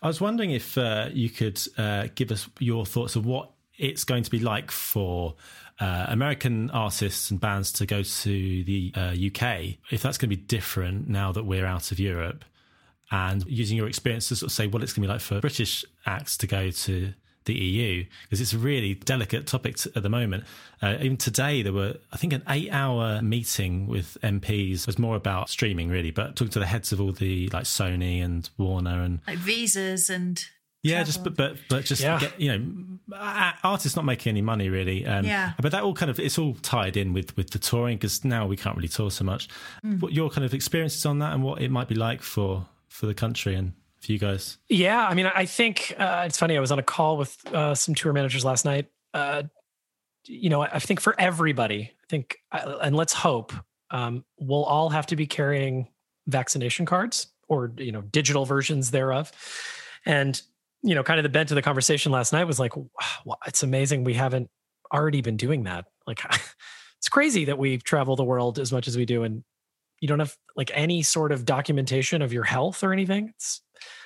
[0.02, 4.04] I was wondering if uh, you could uh, give us your thoughts of what it's
[4.04, 5.36] going to be like for
[5.84, 9.76] uh, American artists and bands to go to the uh, UK.
[9.92, 12.46] If that's going to be different now that we're out of Europe,
[13.12, 15.42] and using your experience to sort of say what it's going to be like for
[15.42, 17.14] British acts to go to
[17.44, 20.46] the EU, because it's a really delicate topic at the moment.
[20.82, 24.82] Uh, even today, there were, I think, an eight-hour meeting with MPs.
[24.82, 27.66] It was more about streaming, really, but talking to the heads of all the like
[27.66, 30.42] Sony and Warner and Like visas and
[30.84, 32.20] Yeah, just but but but just Yeah.
[32.20, 35.06] get, you know, a- artists not making any money really.
[35.06, 35.54] Um, Yeah.
[35.62, 38.46] But that all kind of it's all tied in with with the touring because now
[38.46, 39.48] we can't really tour so much.
[39.86, 40.02] Mm.
[40.02, 43.06] What your kind of experiences on that and what it might be like for for
[43.06, 44.58] the country and for you guys.
[44.68, 46.58] Yeah, I mean, I think uh, it's funny.
[46.58, 48.88] I was on a call with uh, some tour managers last night.
[49.14, 49.44] Uh,
[50.26, 53.54] you know, I think for everybody, I think, uh, and let's hope,
[53.92, 55.88] um, we'll all have to be carrying
[56.28, 59.32] vaccination cards or you know digital versions thereof.
[60.06, 60.42] And
[60.84, 63.64] you know, kind of the bent of the conversation last night was like, wow, it's
[63.64, 64.50] amazing we haven't
[64.94, 65.86] already been doing that.
[66.06, 66.22] Like,
[67.00, 69.44] it's crazy that we travel the world as much as we do, and
[70.00, 73.30] you don't have like any sort of documentation of your health or anything.
[73.30, 73.62] It's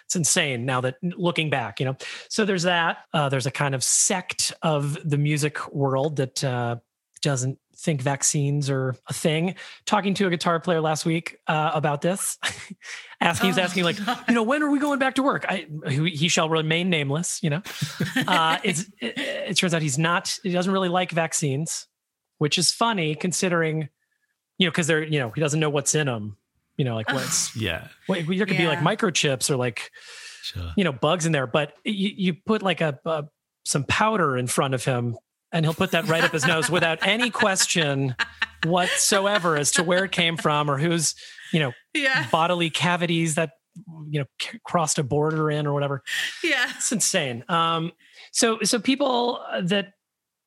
[0.06, 1.98] it's insane now that looking back, you know.
[2.30, 3.00] So there's that.
[3.14, 6.78] Uh, there's a kind of sect of the music world that uh,
[7.22, 9.56] doesn't think vaccines are a thing.
[9.86, 12.38] Talking to a guitar player last week uh, about this,
[13.22, 14.16] asking, he was Oh, asking like, no.
[14.28, 15.46] you know, when are we going back to work?
[15.48, 17.42] I he, he shall remain nameless.
[17.44, 17.62] You know,
[18.28, 20.38] uh, it's it, it turns out he's not.
[20.44, 21.88] He doesn't really like vaccines,
[22.40, 23.90] which is funny considering,
[24.58, 26.38] you know, because they're you know he doesn't know what's in them.
[26.78, 29.92] You know, like what's Yeah, Wait, there could be like microchips or like
[30.42, 30.72] sure.
[30.76, 33.26] you know bugs in there, but you, you put like a, a
[33.66, 35.16] some powder in front of him,
[35.52, 38.16] and he'll put that right up his nose without any question
[38.66, 41.16] whatsoever as to where it came from or whose
[41.54, 42.28] you know Yeah.
[42.32, 43.52] bodily cavities that
[44.10, 46.04] you know c- crossed a border in or whatever.
[46.44, 46.66] Yeah.
[46.76, 47.44] It's insane.
[47.48, 47.92] Um,
[48.32, 49.94] so so people that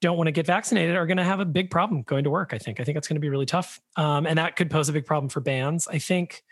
[0.01, 2.53] don't want to get vaccinated are going to have a big problem going to work.
[2.55, 2.81] I think.
[2.81, 5.05] I think it's going to be really tough, um, and that could pose a big
[5.07, 5.87] problem for bands.
[5.89, 6.43] I think.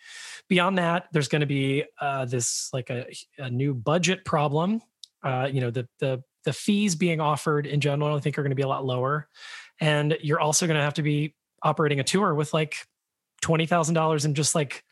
[0.48, 3.06] Beyond that, there's going to be uh, this like a,
[3.38, 4.80] a new budget problem.
[5.22, 8.52] Uh, you know, the the the fees being offered in general, I think, are going
[8.52, 9.28] to be a lot lower,
[9.82, 12.86] and you're also going to have to be operating a tour with like
[13.42, 14.82] twenty thousand dollars and just like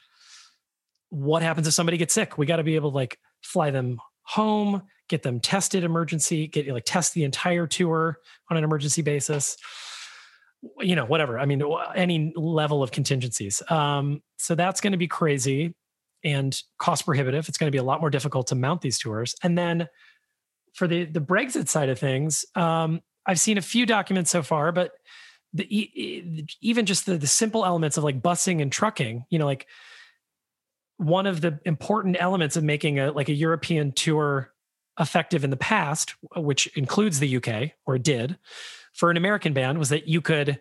[1.08, 2.36] what happens if somebody gets sick?
[2.36, 6.68] We got to be able to like fly them home, get them tested emergency, get
[6.68, 8.18] like test the entire tour
[8.50, 9.56] on an emergency basis.
[10.80, 11.38] You know, whatever.
[11.38, 11.62] I mean,
[11.94, 13.62] any level of contingencies.
[13.70, 15.74] Um, so that's going to be crazy
[16.22, 17.48] and cost prohibitive.
[17.48, 19.34] It's going to be a lot more difficult to mount these tours.
[19.42, 19.88] And then
[20.76, 24.72] for the the Brexit side of things, um, I've seen a few documents so far,
[24.72, 24.92] but
[25.54, 29.66] the even just the the simple elements of like busing and trucking, you know, like
[30.98, 34.52] one of the important elements of making a like a European tour
[35.00, 38.38] effective in the past, which includes the UK or did
[38.92, 40.60] for an American band, was that you could,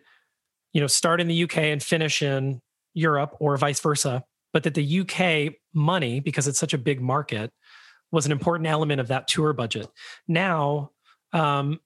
[0.72, 2.62] you know, start in the UK and finish in
[2.94, 7.52] Europe or vice versa, but that the UK money, because it's such a big market,
[8.12, 9.88] was an important element of that tour budget.
[10.28, 10.92] Now,
[11.34, 11.80] um,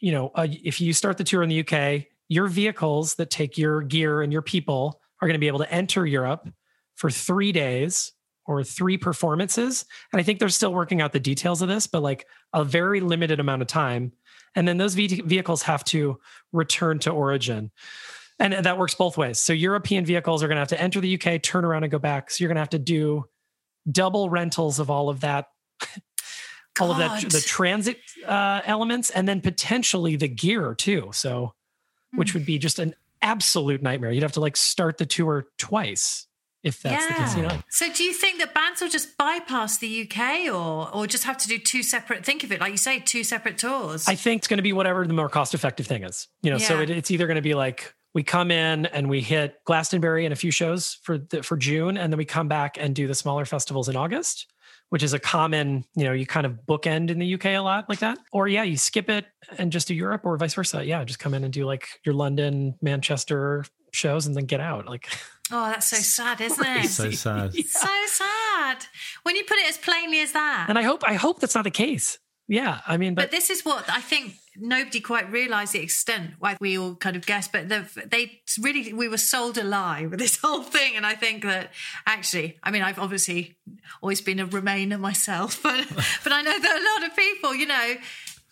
[0.00, 3.58] you know, uh, if you start the tour in the UK, your vehicles that take
[3.58, 6.48] your gear and your people are going to be able to enter Europe
[6.94, 8.12] for three days
[8.46, 9.84] or three performances.
[10.12, 13.00] And I think they're still working out the details of this, but like a very
[13.00, 14.12] limited amount of time.
[14.54, 16.18] And then those ve- vehicles have to
[16.52, 17.70] return to origin.
[18.38, 19.38] And that works both ways.
[19.38, 21.98] So European vehicles are going to have to enter the UK, turn around and go
[21.98, 22.30] back.
[22.30, 23.26] So you're going to have to do
[23.90, 25.48] double rentals of all of that
[26.80, 31.54] all of that the transit uh, elements and then potentially the gear too so
[32.14, 34.10] which would be just an absolute nightmare.
[34.10, 36.26] You'd have to like start the tour twice
[36.62, 37.58] if that's the case you know?
[37.70, 41.38] So do you think that bands will just bypass the UK or or just have
[41.38, 44.06] to do two separate think of it like you say two separate tours?
[44.06, 46.58] i think it's going to be whatever the more cost effective thing is you know?
[46.58, 50.24] So it, it's either going to be like we come in and we hit glastonbury
[50.24, 53.06] and a few shows for the, for june and then we come back and do
[53.06, 54.46] the smaller festivals in august
[54.90, 57.88] which is a common, you know, you kind of bookend in the UK a lot
[57.88, 58.18] like that.
[58.32, 59.24] Or yeah, you skip it
[59.56, 60.84] and just do Europe or vice versa.
[60.84, 64.86] Yeah, just come in and do like your London, Manchester shows and then get out.
[64.86, 65.08] Like
[65.52, 66.88] oh, that's so sad, isn't it?
[66.88, 67.54] So sad.
[67.66, 68.84] So sad.
[69.22, 70.66] When you put it as plainly as that.
[70.68, 72.18] and I hope I hope that's not the case.
[72.50, 72.80] Yeah.
[72.84, 76.56] I mean, but, but, this is what I think nobody quite realised the extent why
[76.60, 80.18] we all kind of guessed, but the, they really we were sold a lie with
[80.18, 81.70] this whole thing, and I think that
[82.06, 83.56] actually, I mean, I've obviously
[84.02, 85.86] always been a Remainer myself, but
[86.24, 87.94] but I know that a lot of people, you know.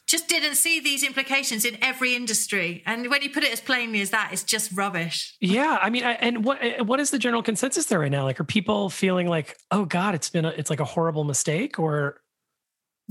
[0.07, 4.01] Just didn't see these implications in every industry, and when you put it as plainly
[4.01, 5.37] as that, it's just rubbish.
[5.39, 8.25] yeah, I mean, I, and what what is the general consensus there right now?
[8.25, 11.79] Like, are people feeling like, oh God, it's been a, it's like a horrible mistake,
[11.79, 12.23] or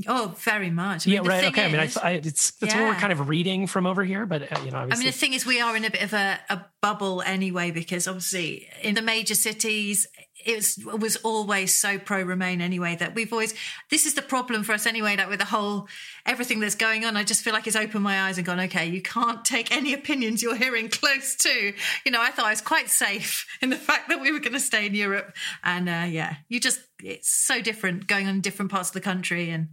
[0.06, 1.08] Oh, very much.
[1.08, 1.66] I yeah, mean, right, okay.
[1.66, 4.44] I mean, I, I it's that's what we're kind of reading from over here, but
[4.44, 6.40] uh, you know, I mean, the thing is, we are in a bit of a,
[6.50, 10.08] a bubble anyway, because obviously in the major cities,
[10.46, 13.54] it was, was always so pro Remain anyway that we've always,
[13.90, 15.88] this is the problem for us anyway, that with the whole,
[16.26, 18.86] everything that's going on, I just feel like it's opened my eyes and gone, okay,
[18.86, 21.74] you can't take any opinions you're hearing close to.
[22.06, 24.54] You know, I thought I was quite safe in the fact that we were going
[24.54, 25.36] to stay in Europe.
[25.64, 29.02] And uh, yeah, you just, it's so different going on in different parts of the
[29.02, 29.50] country.
[29.50, 29.70] And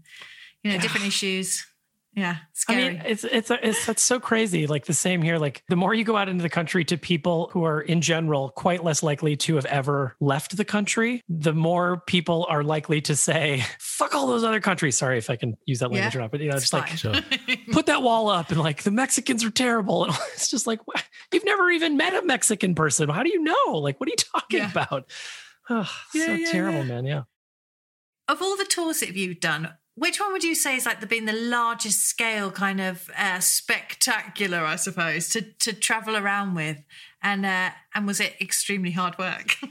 [0.64, 1.66] you know, different issues.
[2.16, 2.36] Yeah,
[2.68, 4.66] I mean, it's it's it's that's so crazy.
[4.68, 5.36] Like the same here.
[5.38, 8.50] Like the more you go out into the country to people who are in general
[8.50, 13.16] quite less likely to have ever left the country, the more people are likely to
[13.16, 16.22] say, "Fuck all those other countries." Sorry if I can use that language Yeah, or
[16.22, 16.86] not, but you know, it's, it's like.
[16.88, 17.14] Sure.
[17.72, 20.04] put that wall up and like the Mexicans are terrible.
[20.14, 20.80] And it's just like
[21.32, 23.08] you've never even met a Mexican person.
[23.08, 23.78] How do you know?
[23.78, 24.70] Like, what are you talking Yeah.
[24.70, 25.10] about?
[25.68, 26.84] Oh, Yeah, so yeah, terrible, yeah.
[26.84, 27.04] man.
[27.06, 27.22] Yeah.
[28.28, 31.06] of all the tours that you've done, which one would you say is like the
[31.06, 36.78] being the largest scale kind of uh, spectacular, I suppose, to to travel around with,
[37.22, 39.56] and uh, and was it extremely hard work?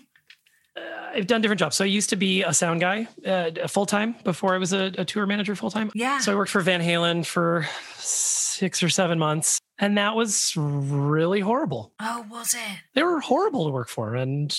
[1.15, 1.75] I've done different jobs.
[1.75, 4.91] So I used to be a sound guy uh, full time before I was a,
[4.97, 5.91] a tour manager full time.
[5.93, 6.17] Yeah.
[6.17, 7.67] So I worked for Van Halen for
[7.97, 11.93] six or seven months, and that was really horrible.
[11.99, 12.77] oh, was it?
[12.95, 14.49] They were horrible to work for, and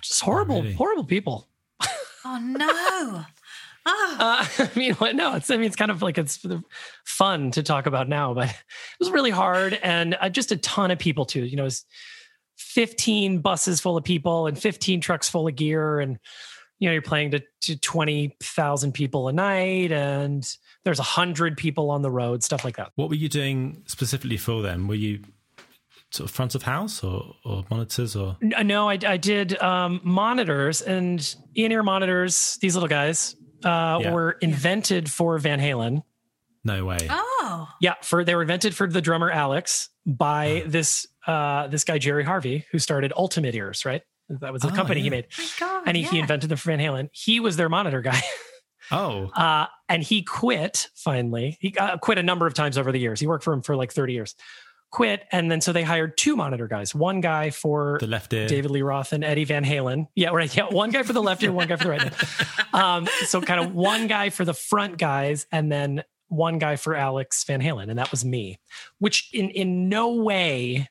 [0.00, 0.74] just horrible, really?
[0.74, 1.48] horrible people.
[2.22, 3.24] Oh no!
[3.86, 6.44] Oh, Uh, I mean, what- no, it's I mean, it's kind of like it's
[7.04, 8.54] fun to talk about now, but it
[8.98, 11.44] was really hard, and uh, just a ton of people too.
[11.44, 11.84] You know, it was
[12.58, 16.18] 15 buses full of people and 15 trucks full of gear, and
[16.78, 20.46] you know, you're playing to, to 20,000 people a night, and
[20.84, 22.90] there's a hundred people on the road, stuff like that.
[22.96, 24.88] What were you doing specifically for them?
[24.88, 25.20] Were you
[26.10, 28.36] sort of front of house or, or monitors or?
[28.40, 32.56] No, I, I did um, monitors and in-ear monitors.
[32.62, 34.12] These little guys uh, Yeah.
[34.12, 36.02] were invented for Van Halen.
[36.64, 36.98] No way.
[37.08, 41.98] oh, Yeah, for they were invented for the drummer Alex by this uh this guy
[41.98, 44.02] Jerry Harvey who started Ultimate Ears, right?
[44.28, 45.26] That was the Oh, company he made.
[45.38, 45.82] my God!
[45.86, 47.08] And he, he invented them for Van Halen.
[47.12, 48.20] He was their monitor guy.
[48.92, 51.56] Oh, Uh and he quit finally.
[51.60, 53.20] He uh, quit a number of times over the years.
[53.20, 54.34] He worked for him for like 30 years.
[54.92, 56.94] Quit and then so they hired two monitor guys.
[56.94, 58.48] One guy for the left ear.
[58.48, 60.08] David Lee Roth and Eddie Van Halen.
[60.16, 60.54] Yeah, right.
[60.54, 62.02] Yeah, one guy for the left ear, one guy for the right.
[62.02, 62.12] ear.
[62.72, 66.94] Um, so kind of one guy for the front guys, and then one guy for
[66.94, 68.60] Alex Van Halen, and that was me.
[69.00, 70.88] Which in in no way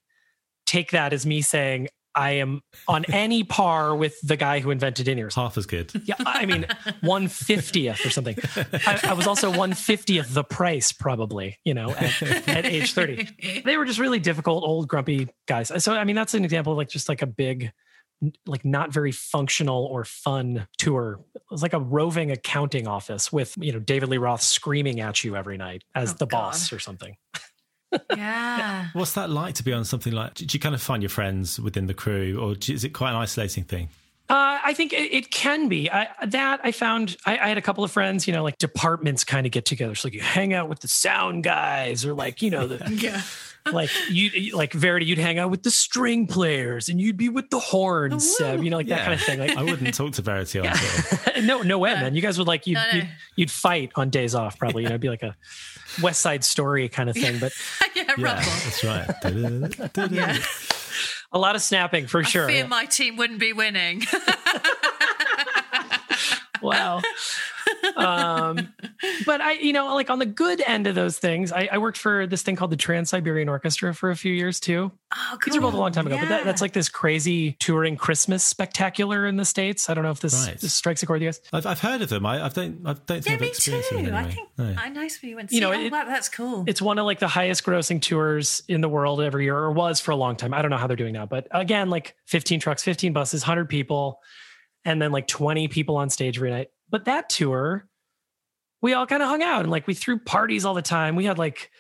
[0.66, 5.08] take that as me saying I am on any par with the guy who invented
[5.08, 5.36] in ears.
[5.36, 5.92] Half as good.
[6.06, 6.66] Yeah, I mean,
[7.02, 8.38] one fiftieth or something.
[8.56, 11.58] I, I was also one fiftieth the price, probably.
[11.64, 13.28] You know, at, at age thirty
[13.64, 16.78] they were just really difficult old grumpy guys so i mean that's an example of
[16.78, 17.72] like just like a big
[18.46, 23.54] like not very functional or fun tour it was like a roving accounting office with
[23.58, 26.38] you know david lee roth screaming at you every night as Oh, the God.
[26.40, 27.16] boss or something
[28.16, 28.88] yeah.
[28.94, 30.36] What's that like to be on something like?
[30.36, 33.16] Do you kind of find your friends within the crew, or is it quite an
[33.18, 33.90] isolating thing?
[34.30, 35.90] Uh, I think it, it can be.
[35.90, 37.18] I, that I found.
[37.26, 38.28] I, I had a couple of friends.
[38.28, 39.96] You know, like departments kind of get together.
[39.96, 43.22] So like you hang out with the sound guys, or like you know the Yeah.
[43.72, 47.30] like you you- like Verity, you'd hang out with the string players, and you'd be
[47.30, 48.36] with the horns.
[48.38, 49.40] Seb, you know, like that kind of thing.
[49.40, 51.20] Like I wouldn't talk to Verity on tour.
[51.44, 52.14] no, no way, man.
[52.14, 52.98] You guys would like you'd, No, no.
[52.98, 54.84] you'd you'd fight on days off, probably.
[54.84, 55.36] You know, it'd be like a
[56.02, 57.40] West Side Story kind of thing.
[57.40, 57.54] But
[57.96, 59.10] yeah, Yeah, that's right.
[60.12, 60.38] Yeah.
[61.32, 62.48] a lot of snapping for I sure.
[62.48, 62.68] fear yeah.
[62.68, 64.04] my team wouldn't be winning.
[66.62, 67.02] wow.
[67.96, 68.74] um,
[69.26, 71.98] but I, you know, like on the good end of those things, I, I worked
[71.98, 74.92] for this thing called the Trans Siberian Orchestra for a few years too.
[75.16, 77.96] Oh, These are both a long time ago, but that, that's like this crazy touring
[77.98, 79.90] Christmas spectacular in the states.
[79.90, 80.60] I don't know if this, Right.
[80.60, 81.42] this strikes a chord with you guys.
[81.54, 82.26] I've, I've heard of them.
[82.26, 82.82] I, I don't.
[82.86, 83.96] I don't think Yeah, I've me experienced too.
[83.98, 84.32] them in any I way.
[84.36, 84.76] think No.
[84.78, 85.66] I know somebody went to You see.
[85.68, 86.64] know, oh, it- wow, that's cool.
[86.68, 90.00] It's one of like the highest grossing tours in the world every year, or was
[90.00, 90.54] for a long time.
[90.54, 93.70] I don't know how they're doing now, but again, like 15 trucks, 15 buses, 100
[93.70, 94.20] people,
[94.86, 96.70] and then like 20 people on stage every night.
[96.90, 97.88] But that tour,
[98.82, 101.16] we all kind of hung out and like we threw parties all the time.
[101.16, 101.72] We had like,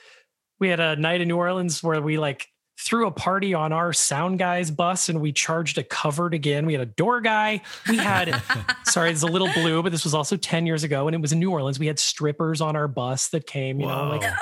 [0.59, 2.47] we had a night in New Orleans where we like
[2.79, 6.65] threw a party on our sound guy's bus and we charged a covered again.
[6.65, 7.61] We had a door guy.
[7.87, 8.41] We had,
[8.85, 11.31] sorry, it's a little blue, but this was also 10 years ago and it was
[11.31, 11.79] in New Orleans.
[11.79, 14.17] We had strippers on our bus that came, you know, Whoa.
[14.17, 14.33] like,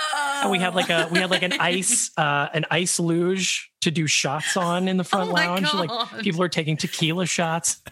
[0.41, 3.89] and we had like a we had like an ice uh an ice luge to
[3.89, 5.73] do shots on in the front Oh lounge.
[5.73, 7.81] Like people are taking tequila shots.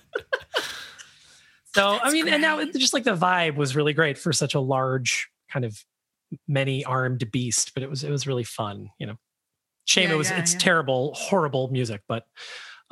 [1.76, 4.60] so I mean, and now just like the vibe was really great for such a
[4.60, 5.78] large kind of
[6.48, 9.16] many armed beast, but it was it was really fun, you know.
[9.86, 10.60] Shame Yeah, it was yeah, it's yeah.
[10.60, 12.26] terrible, horrible music, but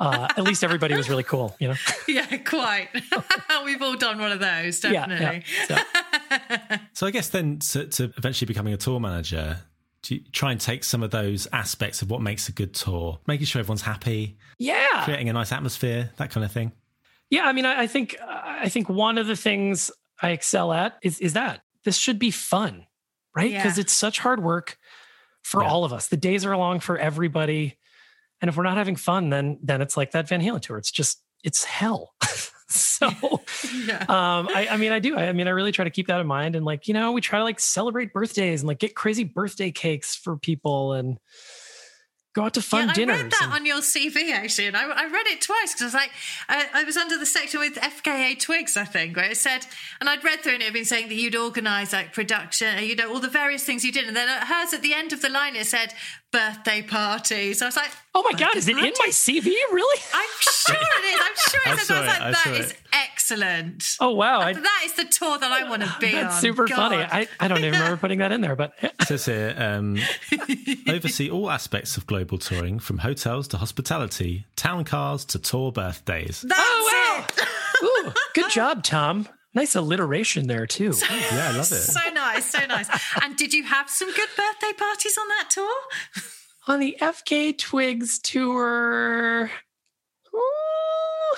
[0.00, 1.74] uh at least everybody was really cool, you know.
[2.08, 2.88] yeah, quite.
[3.64, 5.06] We've all done one of those, Yeah, yeah.
[5.06, 5.44] definitely.
[5.66, 9.58] So- So I guess then to, to eventually becoming a tour manager,
[10.02, 13.18] do you try and take some of those aspects of what makes a good tour,
[13.26, 15.02] making sure everyone's happy, Yeah.
[15.04, 16.72] creating a nice atmosphere, that kind of thing.
[17.34, 19.90] Yeah, I mean, I, I think I think one of the things
[20.22, 22.86] I excel at is is that this should be fun,
[23.36, 23.50] right?
[23.50, 23.62] Yeah.
[23.62, 24.78] Because it's such hard work
[25.42, 25.68] for Yeah.
[25.68, 26.06] all of us.
[26.08, 27.76] The days are long for everybody,
[28.40, 30.78] and if we're not having fun, then then it's like that Van Halen tour.
[30.78, 32.14] It's just it's hell.
[32.68, 33.10] so
[33.86, 33.98] Yeah.
[34.08, 36.18] um I, I mean i do I, I mean i really try to keep that
[36.18, 38.94] in mind and like you know we try to like celebrate birthdays and like get
[38.94, 41.18] crazy birthday cakes for people and
[42.34, 44.76] go out to fun yeah, dinners I read that and- on your CV actually, and
[44.76, 46.10] I, I read it twice because I was like,
[46.48, 49.66] I, I was under the section with FKA Twigs, I think, where it said,
[50.00, 52.96] and I'd read through and it had been saying that you'd organise like production, you
[52.96, 55.28] know, all the various things you did, and then hers at the end of the
[55.30, 55.94] line it said
[56.34, 57.58] birthday parties.
[57.60, 60.76] So I was like, oh my god is it in my cv really I'm sure
[60.76, 61.20] it is.
[61.20, 61.86] I'm sure it is.
[61.86, 62.78] saw I was it, like, I that saw is it.
[62.92, 63.84] excellent.
[64.00, 66.40] oh wow I, that is the tour that I want to be that's on.
[66.40, 66.76] super God.
[66.76, 69.98] funny I, I don't even remember putting that in there but It says here, um,
[70.88, 76.42] oversee all aspects of global touring, from hotels to hospitality, town cars to tour birthdays.
[76.42, 77.48] That's Oh, it.
[77.84, 81.82] Ooh, good job tom nice alliteration there too Yeah, I love it.
[81.82, 82.88] So nice, so nice.
[83.22, 85.74] And did you have some good birthday parties on that tour?
[86.66, 89.50] on the FKA Twigs tour.
[90.34, 91.36] ooh,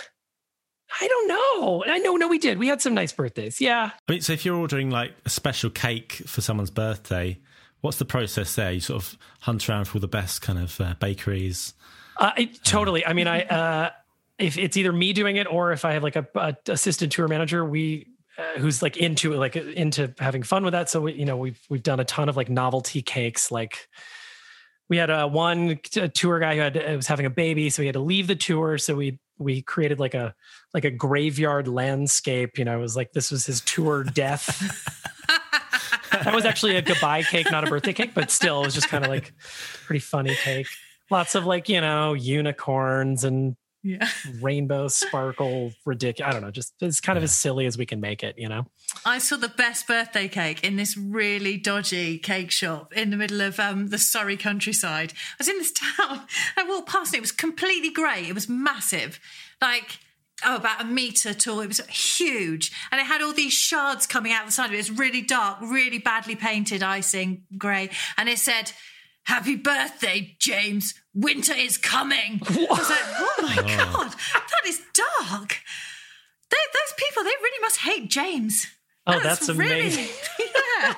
[1.01, 1.85] I don't know.
[1.87, 2.59] I know, no, we did.
[2.59, 3.61] We had some nice birthdays.
[3.61, 3.91] Yeah.
[4.09, 7.39] I mean, so if you're ordering like a special cake for someone's birthday,
[7.81, 8.73] what's the process there?
[8.73, 11.75] You sort of hunt around for all the best kind of uh, bakeries.
[12.17, 13.05] Uh, it, totally.
[13.05, 13.91] I mean, I, uh,
[14.39, 17.29] if it's either me doing it or if I have like a, a assistant tour
[17.29, 18.09] manager, we,
[18.39, 20.91] uh, who's like into it, like into having fun with that.
[20.91, 23.51] So we, you know, we've, we've done a ton of like novelty cakes.
[23.51, 23.89] Like
[24.91, 27.71] we had a one t- tour guy who had, uh, was having a baby.
[27.71, 28.77] So he had to leave the tour.
[28.77, 30.35] So we, we created like a,
[30.75, 32.59] like a graveyard landscape.
[32.59, 34.93] You know, it was like, this was his tour death.
[36.13, 38.89] that was actually a goodbye cake, not a birthday cake, but still, it was just
[38.89, 39.33] kind of like
[39.87, 40.69] pretty funny cake.
[41.11, 43.57] Lots of like, you know, unicorns and
[43.87, 44.09] Yeah.
[44.41, 46.29] rainbow sparkle ridiculous.
[46.29, 48.49] I don't know, just it's kind of as silly as we can make it, you
[48.49, 48.67] know?
[49.05, 53.41] I saw the best birthday cake in this really dodgy cake shop in the middle
[53.41, 55.13] of um, the Surrey countryside.
[55.13, 56.23] I was in this town.
[56.57, 57.19] I walked past it.
[57.19, 58.27] It was completely grey.
[58.27, 59.21] It was massive.
[59.63, 60.01] Like,
[60.45, 61.61] oh, about a metre tall.
[61.61, 62.73] It was huge.
[62.91, 64.77] And it had all these shards coming out the side of it.
[64.77, 67.91] It was really dark, really badly painted icing, grey.
[68.17, 68.73] And it said,
[69.27, 70.95] Happy birthday, James.
[71.17, 72.41] Winter is coming.
[72.47, 75.61] I was like, oh my God, that is dark.
[76.51, 78.67] They, those people, they really must hate James.
[79.07, 80.09] Oh, that's really- amazing.
[80.39, 80.95] yeah.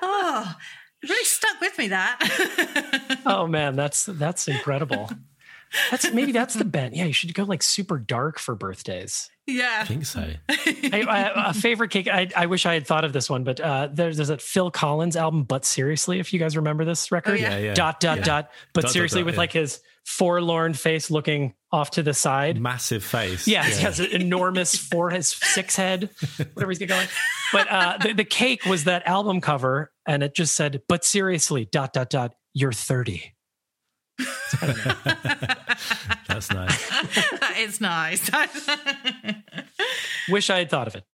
[0.00, 0.54] Oh,
[1.02, 3.18] really stuck with me that.
[3.26, 5.10] Oh man, that's that's incredible.
[5.90, 6.94] That's maybe that's the bent.
[6.94, 9.30] Yeah, you should go like super dark for birthdays.
[9.46, 9.78] yeah.
[9.82, 10.30] I think so.
[10.48, 12.08] I, I, a favorite cake.
[12.08, 14.70] I, I wish I had thought of this one, but uh, there's, there's a Phil
[14.70, 17.50] Collins album, but seriously, if you guys remember this record, Oh, yeah.
[17.50, 17.74] Yeah, yeah.
[17.74, 18.24] dot dot Yeah.
[18.24, 18.50] dot.
[18.72, 19.40] But Dot, dot, seriously, dot, with yeah.
[19.40, 22.58] like his forlorn face looking off to the side.
[22.60, 23.46] Massive face.
[23.46, 26.08] Yeah, he has an enormous forehead, six head,
[26.54, 27.08] whatever he's got going.
[27.50, 31.64] But uh, the, the cake was that album cover, and it just said, "But seriously,
[31.64, 33.32] dot dot dot, you're 30."
[36.28, 36.90] That's nice.
[37.40, 38.30] that is nice.
[40.28, 41.04] Wish I had thought of it.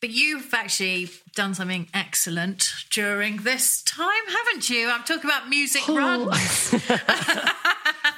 [0.00, 4.90] but you've actually done something excellent during this time, haven't you?
[4.90, 5.96] I'm talking about music oh.
[5.96, 6.74] runs.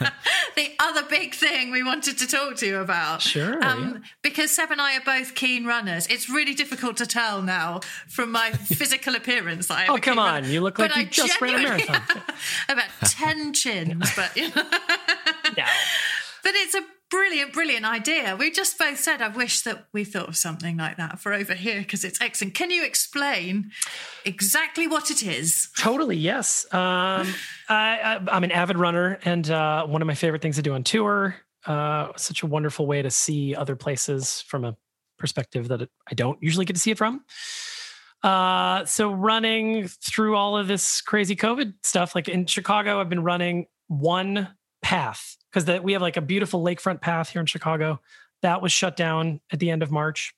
[0.56, 3.22] the other big thing we wanted to talk to you about.
[3.22, 6.06] Sure, Um, Because Seb and I are both keen runners.
[6.08, 9.66] It's really difficult to tell now from my physical appearance.
[9.68, 10.34] That I Oh, come on.
[10.42, 10.48] runner.
[10.48, 12.02] You look like But you I just ran a marathon.
[12.68, 14.62] About 10 chins, but you know.
[15.56, 15.64] No.
[16.42, 18.36] But it's a brilliant, brilliant idea.
[18.38, 21.54] We just both said, I wish that we thought of something like that for over
[21.54, 22.54] here because it's excellent.
[22.54, 23.70] Can you explain
[24.24, 25.68] exactly what it is?
[25.78, 26.66] Totally, yes.
[26.72, 27.32] Um,
[27.68, 30.84] I, I'm an avid runner, and uh, one of my favorite things to do on
[30.84, 31.36] tour.
[31.66, 34.76] Uh, such a wonderful way to see other places from a
[35.18, 37.24] perspective that I don't usually get to see it from.
[38.22, 43.22] Uh, so running through all of this crazy COVID stuff, like in Chicago, I've been
[43.22, 44.48] running one
[44.82, 48.00] path because that we have like a beautiful lakefront path here in Chicago
[48.42, 50.34] that was shut down at the end of March.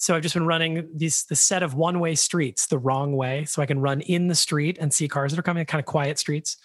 [0.00, 3.44] So I've just been running these the set of one way streets the wrong way,
[3.44, 5.84] so I can run in the street and see cars that are coming, kind of
[5.84, 6.56] quiet streets.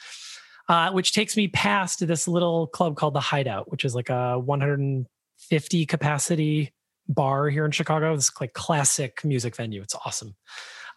[0.70, 4.40] Uh, which takes me past this little club called the Hideout, which is like a
[4.40, 6.74] 150 capacity
[7.08, 8.16] bar here in Chicago.
[8.16, 9.82] This like classic music venue.
[9.82, 10.34] It's awesome.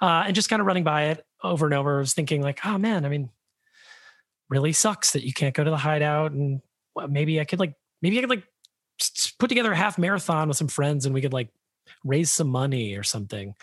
[0.01, 2.61] Uh, and just kind of running by it over and over, I was thinking like,
[2.64, 3.30] oh man, I mean,
[4.49, 6.62] really sucks that you can't go to the Hideout, and
[7.09, 8.45] maybe I could like, maybe I could like
[9.39, 11.51] put together a half marathon with some friends, and we could like
[12.05, 13.55] raise some money or something.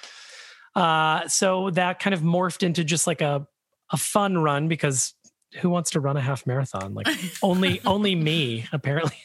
[0.76, 3.47] Uh, so that kind of morphed into just like a
[3.91, 5.13] a fun run because
[5.61, 6.93] who wants to run a half marathon?
[6.93, 7.07] Like
[7.41, 9.17] only only me apparently.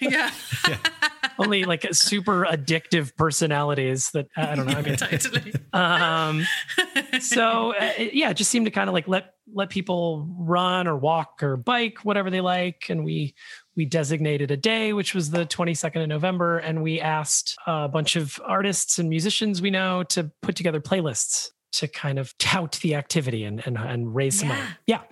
[0.00, 0.30] Yeah.
[1.38, 4.74] only like super addictive personalities that I don't know.
[4.74, 5.54] I mean, totally.
[5.72, 6.46] um,
[7.20, 10.96] so uh, yeah, it just seemed to kind of like let let people run or
[10.96, 13.34] walk or bike, whatever they like, and we
[13.76, 18.16] we designated a day, which was the 22nd of November, and we asked a bunch
[18.16, 22.94] of artists and musicians we know to put together playlists to kind of tout the
[22.94, 24.60] activity and and, and raise some money.
[24.86, 25.02] Yeah.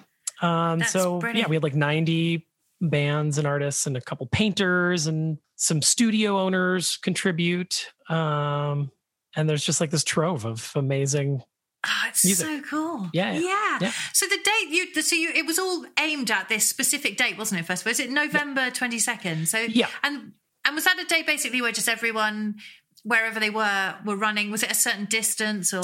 [0.40, 2.46] Um, That's so yeah, we had like 90
[2.80, 7.92] bands and artists and a couple painters and some studio owners contribute.
[8.08, 8.90] Um,
[9.36, 11.42] and there's just like this trove of amazing
[11.86, 12.46] Oh, it's Music.
[12.46, 13.10] so cool.
[13.12, 13.78] Yeah, yeah, yeah.
[13.82, 13.92] yeah.
[14.12, 17.60] So the date you, so you, it was all aimed at this specific date, wasn't
[17.60, 17.64] it?
[17.66, 17.90] First, of all?
[17.90, 19.48] was it November twenty second?
[19.48, 19.88] So Yeah.
[20.02, 20.32] and
[20.64, 22.56] and was that a day basically where just everyone
[23.02, 24.50] wherever they were were running?
[24.50, 25.82] Was it a certain distance or?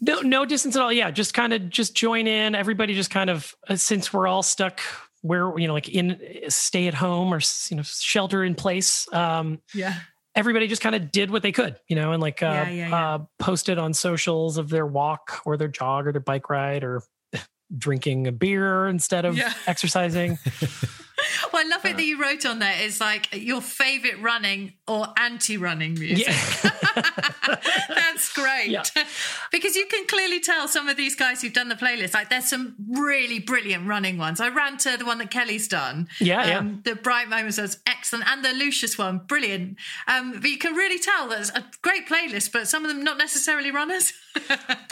[0.00, 0.92] No, no distance at all.
[0.92, 2.54] Yeah, just kind of just join in.
[2.54, 4.80] Everybody just kind of uh, since we're all stuck
[5.22, 9.12] where you know like in stay at home or you know shelter in place.
[9.12, 9.94] Um, Yeah.
[10.38, 12.88] Everybody just kind of did what they could, you know, and like uh, Yeah, yeah,
[12.88, 13.14] yeah.
[13.14, 17.02] uh, posted on socials of their walk or their jog or their bike ride or
[17.76, 19.36] drinking a beer instead of
[19.66, 20.38] exercising.
[21.52, 25.06] Well, I love it that you wrote on there is like your favorite running or
[25.16, 26.26] anti-running music.
[27.88, 28.68] That's great.
[28.68, 28.82] Yeah.
[29.52, 32.48] because you can clearly tell some of these guys who've done the playlist, like there's
[32.48, 34.40] some really brilliant running ones.
[34.40, 36.08] I ran to the one that Kelly's done.
[36.20, 36.58] Yeah, yeah.
[36.58, 38.28] Um, The Bright Moments was excellent.
[38.28, 39.78] And the Lucius one, brilliant.
[40.06, 43.18] Um, but you can really tell there's a great playlist, but some of them not
[43.18, 44.12] necessarily runners.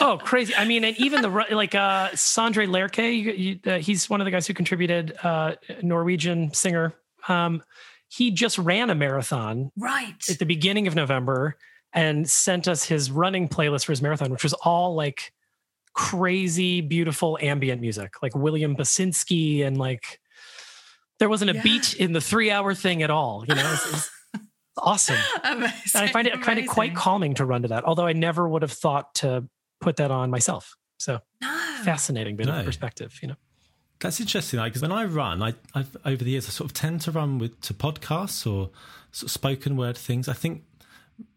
[0.01, 0.53] Oh, crazy!
[0.55, 4.25] I mean, and even the like uh Sondre Lerche, you, you, uh, he's one of
[4.25, 6.16] the guys who contributed, uh Norwegian
[6.53, 6.93] singer.
[7.27, 7.61] Um,
[8.09, 10.15] he just ran a marathon right.
[10.29, 11.57] at the beginning of November
[11.93, 15.33] and sent us his running playlist for his marathon, which was all like
[15.93, 20.19] crazy, beautiful ambient music, like William Basinski, and like
[21.19, 21.63] there wasn't a Yeah.
[21.63, 23.43] beat in the three-hour thing at all.
[23.47, 24.09] You know, it's, it's
[24.77, 25.17] awesome.
[25.43, 25.71] Amazing.
[25.95, 28.47] And I find it kind of quite calming to run to that, although I never
[28.47, 29.45] would have thought to
[29.81, 30.75] put that on myself.
[30.99, 31.79] So No.
[31.83, 32.59] fascinating bit No.
[32.59, 33.35] of perspective, you know.
[33.99, 37.01] That's interesting, because when I run, I, I've over the years I sort of tend
[37.01, 38.69] to run with to podcasts or
[39.11, 40.27] sort of spoken word things.
[40.27, 40.63] I think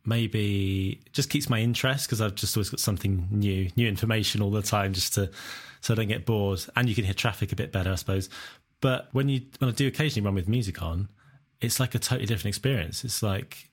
[0.05, 4.51] maybe just keeps my interest because I've just always got something new, new information all
[4.51, 5.31] the time, just to
[5.81, 6.63] so I don't get bored.
[6.77, 8.29] And you can hear traffic a bit better, I suppose.
[8.83, 11.09] But when you when I do occasionally run with music on,
[11.63, 13.05] it's like a totally different experience.
[13.05, 13.71] It's like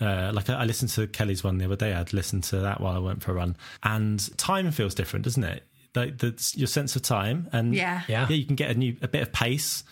[0.00, 1.94] uh, like I, I listened to Kelly's one the other day.
[1.94, 5.44] I'd listened to that while I went for a run, and time feels different, doesn't
[5.44, 5.62] it?
[5.96, 8.02] Like the, your sense of time, and Yeah.
[8.06, 8.26] Yeah.
[8.28, 9.82] yeah, you can get a new a bit of pace,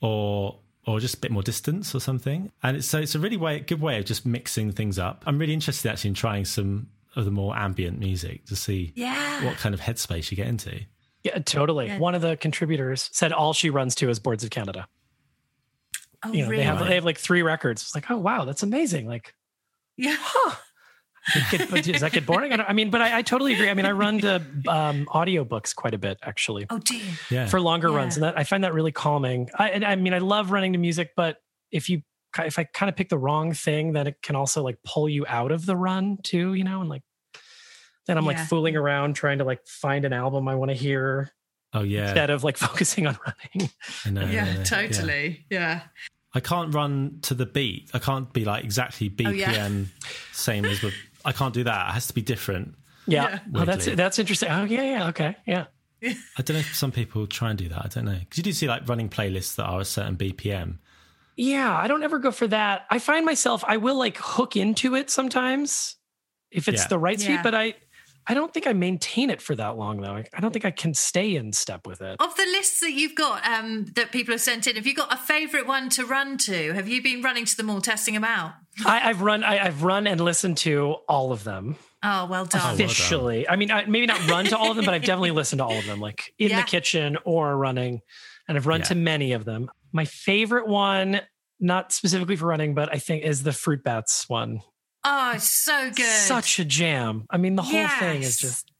[0.00, 2.50] or or just a bit more distance or something.
[2.62, 5.22] And it's so it's a really way good way of just mixing things up.
[5.26, 9.44] I'm really interested actually in trying some of the more ambient music to see Yeah.
[9.44, 10.80] what kind of headspace you get into.
[11.24, 11.86] Yeah, totally.
[11.88, 11.98] Yeah.
[11.98, 14.86] One of the contributors said all she runs to is Boards of Canada.
[16.22, 16.62] Oh, You know, really?
[16.62, 17.82] they have they have like three records.
[17.82, 19.06] It's like, oh wow, that's amazing.
[19.06, 19.34] Like,
[19.96, 20.16] yeah.
[20.34, 20.56] get,
[21.70, 22.52] but does that get boring?
[22.52, 23.68] I, don't, I mean, but I, I totally agree.
[23.70, 24.36] I mean, I run to
[24.68, 27.02] um, audiobooks quite a bit actually Oh, dear.
[27.30, 27.96] Yeah, for longer Yeah.
[27.96, 29.48] runs, and that I find that really calming.
[29.58, 31.38] I, and I mean, I love running to music, but
[31.70, 32.02] if you
[32.38, 35.24] if I kind of pick the wrong thing, then it can also like pull you
[35.28, 36.54] out of the run too.
[36.54, 37.02] You know, and like
[38.06, 41.30] then I'm like fooling around trying to like find an album I want to hear
[41.72, 43.70] oh yeah, instead of like focusing on running.
[44.04, 44.62] I know, I know, Yeah, yeah.
[44.64, 45.46] totally.
[45.50, 45.82] Yeah.
[46.32, 47.90] I can't run to the beat.
[47.92, 49.68] I can't be like exactly BPM, Oh, yeah.
[50.32, 50.94] same as with.
[51.24, 51.90] I can't do that.
[51.90, 52.74] It has to be different.
[53.06, 53.24] Yeah.
[53.30, 53.38] Yeah.
[53.54, 54.50] Oh, that's that's interesting.
[54.50, 55.08] Oh, yeah, yeah.
[55.08, 55.36] Okay.
[55.46, 55.66] Yeah.
[56.02, 57.84] I don't know if some people try and do that.
[57.84, 60.78] I don't know because you do see like running playlists that are a certain BPM.
[61.36, 61.76] Yeah.
[61.76, 62.86] I don't ever go for that.
[62.90, 65.96] I find myself, I will like hook into it sometimes
[66.50, 66.88] if it's Yeah.
[66.88, 67.74] the right speed, but I,
[68.26, 70.12] I don't think I maintain it for that long though.
[70.14, 72.16] I, I don't think I can stay in step with it.
[72.20, 75.12] Of the lists that you've got um, that people have sent in, have you got
[75.12, 76.72] a favourite one to run to?
[76.74, 78.52] Have you been running to them all, testing them out?
[78.84, 82.62] I, I've run, I, I've run and listened to all of them Oh, well done.
[82.62, 83.48] well officially.
[83.48, 85.64] I mean, I, maybe not run to all of them, but I've definitely listened to
[85.64, 86.60] all of them, like in Yeah.
[86.60, 88.00] the kitchen or running,
[88.48, 88.86] and I've run Yeah.
[88.86, 89.70] to many of them.
[89.92, 91.20] My favorite one,
[91.58, 94.60] not specifically for running, but I think is the fruit bats one.
[95.04, 96.04] Oh, it's so good.
[96.04, 97.24] Such a jam.
[97.30, 98.70] I mean, the whole thing is just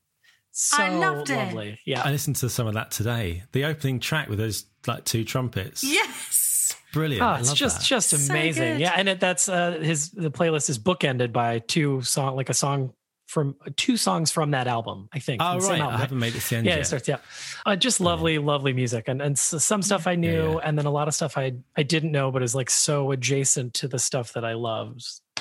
[0.53, 1.37] so I loved it.
[1.37, 1.79] lovely.
[1.87, 2.03] Yeah.
[2.03, 3.45] I listened to some of that today.
[3.53, 5.83] The opening track with those like two trumpets.
[5.83, 6.75] yes.
[6.93, 7.23] Brilliant.
[7.23, 7.85] Oh, I it's love just that.
[7.87, 8.73] just amazing.
[8.75, 8.81] good.
[8.81, 12.55] Yeah, and it, that's uh his the playlist is bookended by two song like a
[12.55, 12.93] song
[13.29, 15.41] from two songs from that album, I think.
[15.41, 16.81] Oh from the same right, album, I haven't made it to the end yeah, yet.
[16.81, 17.07] it starts.
[17.09, 17.19] Yeah,
[17.65, 20.61] uh, just lovely, lovely music, and and s- some stuff I knew, yeah.
[20.65, 23.75] and then a lot of stuff I I didn't know, but is like so adjacent
[23.75, 24.99] to the stuff that I love.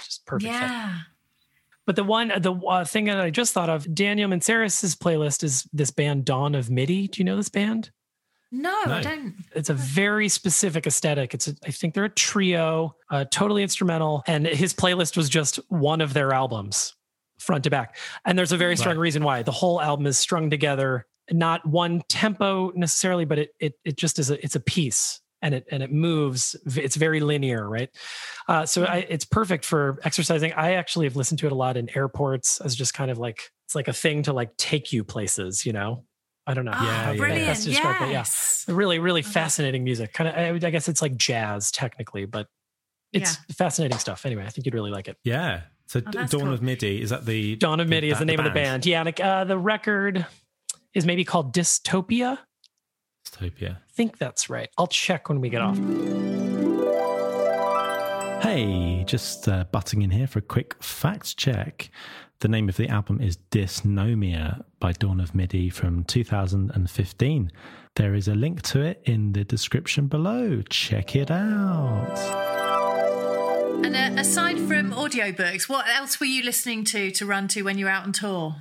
[0.10, 0.52] It's Just perfect.
[0.52, 0.60] fit.
[0.62, 1.00] Yeah.
[1.86, 5.68] But the one, the uh, thing that I just thought of, Daniel Manceris's playlist is
[5.72, 7.08] this band Dawn of MIDI.
[7.08, 7.92] Do you know this band?
[8.52, 8.94] No, No.
[8.96, 9.36] I don't.
[9.56, 11.36] It's a very specific aesthetic.
[11.36, 15.58] It's a, I think they're a trio, uh, totally instrumental, and his playlist was just
[15.70, 16.96] one of their albums,
[17.38, 17.96] front to back.
[18.26, 19.02] And there's a very strong Right.
[19.02, 19.44] reason why.
[19.44, 24.18] The whole album is strung together, not one tempo necessarily, but it it it just
[24.18, 25.22] is a it's a piece.
[25.42, 26.56] And it and it moves.
[26.76, 27.90] It's very linear, right?
[28.48, 30.52] Uh, so I, it's perfect for exercising.
[30.54, 33.50] I actually have listened to it a lot in airports as just kind of like
[33.66, 35.66] it's like a thing to like take you places.
[35.66, 36.04] You know,
[36.46, 36.74] I don't know.
[36.76, 37.18] Oh, Yeah, yeah.
[37.18, 37.46] brilliant.
[37.48, 38.12] Best to describe it, yeah.
[38.12, 38.66] yes.
[38.68, 39.30] Really, really Okay.
[39.32, 40.12] fascinating music.
[40.14, 42.48] Kind of, I, I guess it's like jazz technically, but
[43.14, 44.26] it's fascinating stuff.
[44.26, 45.18] Anyway, I think you'd really like it.
[45.24, 45.62] Yeah.
[45.88, 46.54] So Oh, Dawn cool.
[46.54, 48.86] of MIDI is that the Dawn of MIDI is the ba- name of the band.
[48.86, 50.26] Yeah, and, uh, the record
[50.94, 52.38] is maybe called Dystopia.
[53.40, 53.78] Dystopia.
[53.78, 54.70] I think that's right.
[54.78, 55.78] I'll check when we get off.
[58.44, 61.90] Hey, just uh, butting in here for a quick fact check.
[62.40, 67.52] The name of the album is Dysnomia by Dawn of MIDI from 2015.
[67.96, 70.62] There is a link to it in the description below.
[70.70, 72.18] Check it out.
[73.84, 77.78] And uh, aside from audiobooks, what else were you listening to to run to when
[77.78, 78.56] you were out on tour?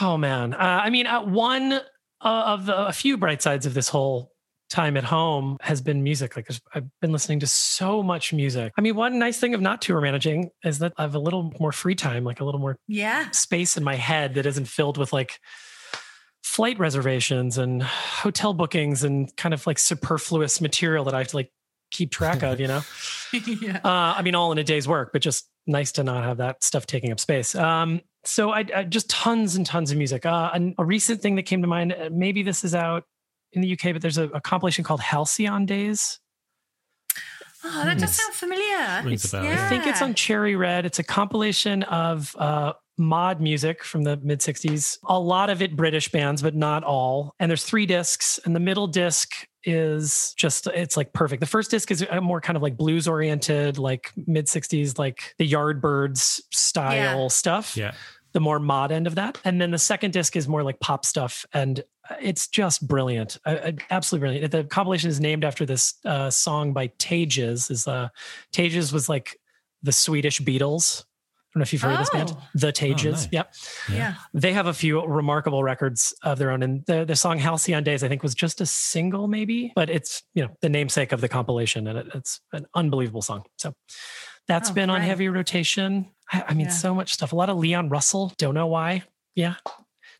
[0.00, 1.80] Oh man, uh, I mean, uh, one
[2.22, 4.32] uh, of the, a few bright sides of this whole
[4.70, 6.34] time at home has been music.
[6.34, 8.72] Like I've been listening to so much music.
[8.78, 11.52] I mean, one nice thing of not tour managing is that I have a little
[11.60, 13.30] more free time, like a little more Yeah.
[13.32, 15.38] space in my head that isn't filled with like
[16.42, 21.36] flight reservations and hotel bookings and kind of like superfluous material that I have to
[21.36, 21.52] like
[21.90, 22.82] keep track of, you know?
[23.32, 23.80] yeah.
[23.84, 26.64] Uh, I mean, all in a day's work, but just nice to not have that
[26.64, 27.54] stuff taking up space.
[27.54, 30.24] Um, so I, I just tons and tons of music.
[30.26, 33.04] Uh, and a recent thing that came to mind, uh, maybe this is out
[33.52, 36.18] in the UK, but there's a, a compilation called Halcyon Days.
[37.64, 39.02] Oh, that does sound familiar.
[39.04, 39.66] Rings a Yeah.
[39.66, 40.84] I think it's on Cherry Red.
[40.84, 44.98] It's a compilation of uh, mod music from the mid 60s.
[45.04, 47.34] A lot of it British bands, but not all.
[47.38, 49.30] And there's three discs, and the middle disc
[49.64, 51.38] is just it's like perfect.
[51.38, 55.34] The first disc is a more kind of like blues oriented, like mid 60s, like
[55.38, 57.28] the Yardbirds style Yeah.
[57.28, 57.76] stuff.
[57.76, 57.92] Yeah.
[58.32, 59.38] The more mod end of that.
[59.44, 61.44] And then the second disc is more like pop stuff.
[61.52, 61.82] And
[62.20, 63.38] it's just brilliant.
[63.44, 64.52] Uh, uh, absolutely brilliant.
[64.52, 67.70] The compilation is named after this uh, song by Tages.
[67.70, 68.08] Is uh,
[68.52, 69.38] Tages was like
[69.82, 71.02] the Swedish Beatles.
[71.02, 72.42] I don't know if you've heard of this band, Oh.
[72.54, 73.24] The Tages.
[73.24, 73.28] nice.
[73.30, 73.54] Yep.
[73.92, 74.14] Yeah.
[74.32, 76.62] They have a few remarkable records of their own.
[76.62, 80.22] And the, the song Halcyon Days, I think, was just a single, maybe, but it's,
[80.32, 81.86] you know, the namesake of the compilation.
[81.86, 83.42] And it, it's an unbelievable song.
[83.58, 83.74] So
[84.48, 85.08] that's Oh, been on great.
[85.08, 86.06] heavy rotation.
[86.32, 86.72] I, I mean, Yeah.
[86.72, 87.32] so much stuff.
[87.32, 88.32] A lot of Leon Russell.
[88.38, 89.02] Don't know why.
[89.34, 89.54] Yeah.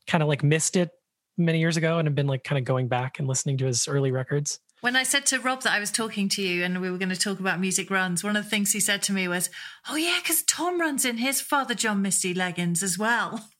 [0.06, 0.90] Kind of like missed it
[1.38, 3.88] many years ago and have been like kind of going back and listening to his
[3.88, 4.60] early records.
[4.82, 7.08] When I said to Rob that I was talking to you and we were going
[7.08, 9.48] to talk about music runs, one of the things he said to me was,
[9.88, 13.48] Oh, yeah, because Tom runs in his Father John Misty leggings as well.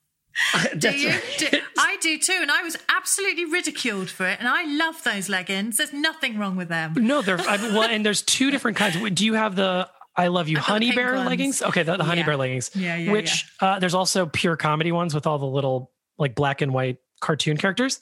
[0.78, 1.10] Do you?
[1.10, 1.22] right.
[1.38, 2.38] Do- I do too.
[2.40, 4.38] And I was absolutely ridiculed for it.
[4.38, 5.76] And I love those leggings.
[5.76, 6.94] There's nothing wrong with them.
[6.96, 8.96] No, they're I, well, and there's two different kinds.
[9.10, 11.26] Do you have the I love you I've got the honey bear ones.
[11.28, 11.62] leggings?
[11.62, 12.26] Okay, the, the honey Yeah.
[12.26, 12.70] bear leggings.
[12.74, 16.60] Yeah, yeah, Which uh, there's also pure comedy ones with all the little like black
[16.60, 18.00] and white cartoon characters.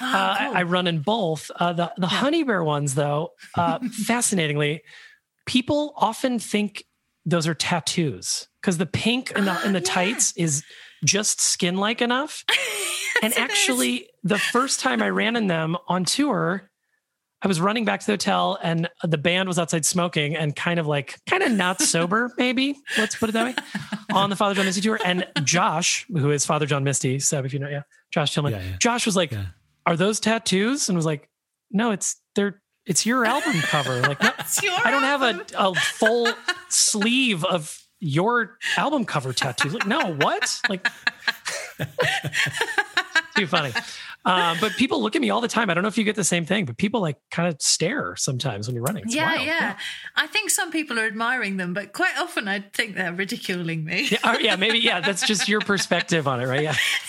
[0.00, 0.56] Oh, uh, I, cool.
[0.56, 1.50] I run in both.
[1.54, 4.82] Uh, the the honey bear ones, though, uh, fascinatingly,
[5.46, 6.84] people often think
[7.24, 9.84] those are tattoos because the pink in the in the yeah.
[9.92, 10.64] tights is
[11.04, 12.44] just skin like enough.
[13.22, 13.38] and Yes, it is.
[13.38, 16.70] actually, the first time I ran in them on tour,
[17.42, 20.78] I was running back to the hotel and the band was outside smoking and kind
[20.78, 22.76] of like, kind of not sober, maybe.
[22.96, 23.54] Let's put it that way.
[24.12, 25.00] On the Father John Misty tour.
[25.04, 27.82] And Josh, who is Father John Misty, Seb, if you know, yeah,
[28.12, 28.52] Josh Tillman.
[28.52, 28.76] Yeah, yeah.
[28.78, 29.46] Josh was like, Yeah.
[29.86, 30.88] Are those tattoos?
[30.88, 31.28] And was like,
[31.72, 34.00] No, it's they're it's your album cover.
[34.00, 34.30] Like, no,
[34.62, 36.28] your I don't have a, a full
[36.68, 39.74] sleeve of your album cover tattoos.
[39.74, 40.60] Like, no, what?
[40.68, 40.88] Like,
[43.36, 43.72] too funny.
[44.24, 45.68] Um, but people look at me all the time.
[45.68, 48.14] I don't know if you get the same thing, but people like kind of stare
[48.16, 49.04] sometimes when you're running.
[49.08, 49.46] Yeah, wild.
[49.46, 49.76] yeah.
[50.16, 54.08] I think some people are admiring them, but quite often I think they're ridiculing me.
[54.12, 54.78] Yeah, yeah, maybe.
[54.78, 56.62] Yeah, that's just your perspective on it, right?
[56.62, 56.76] Yeah.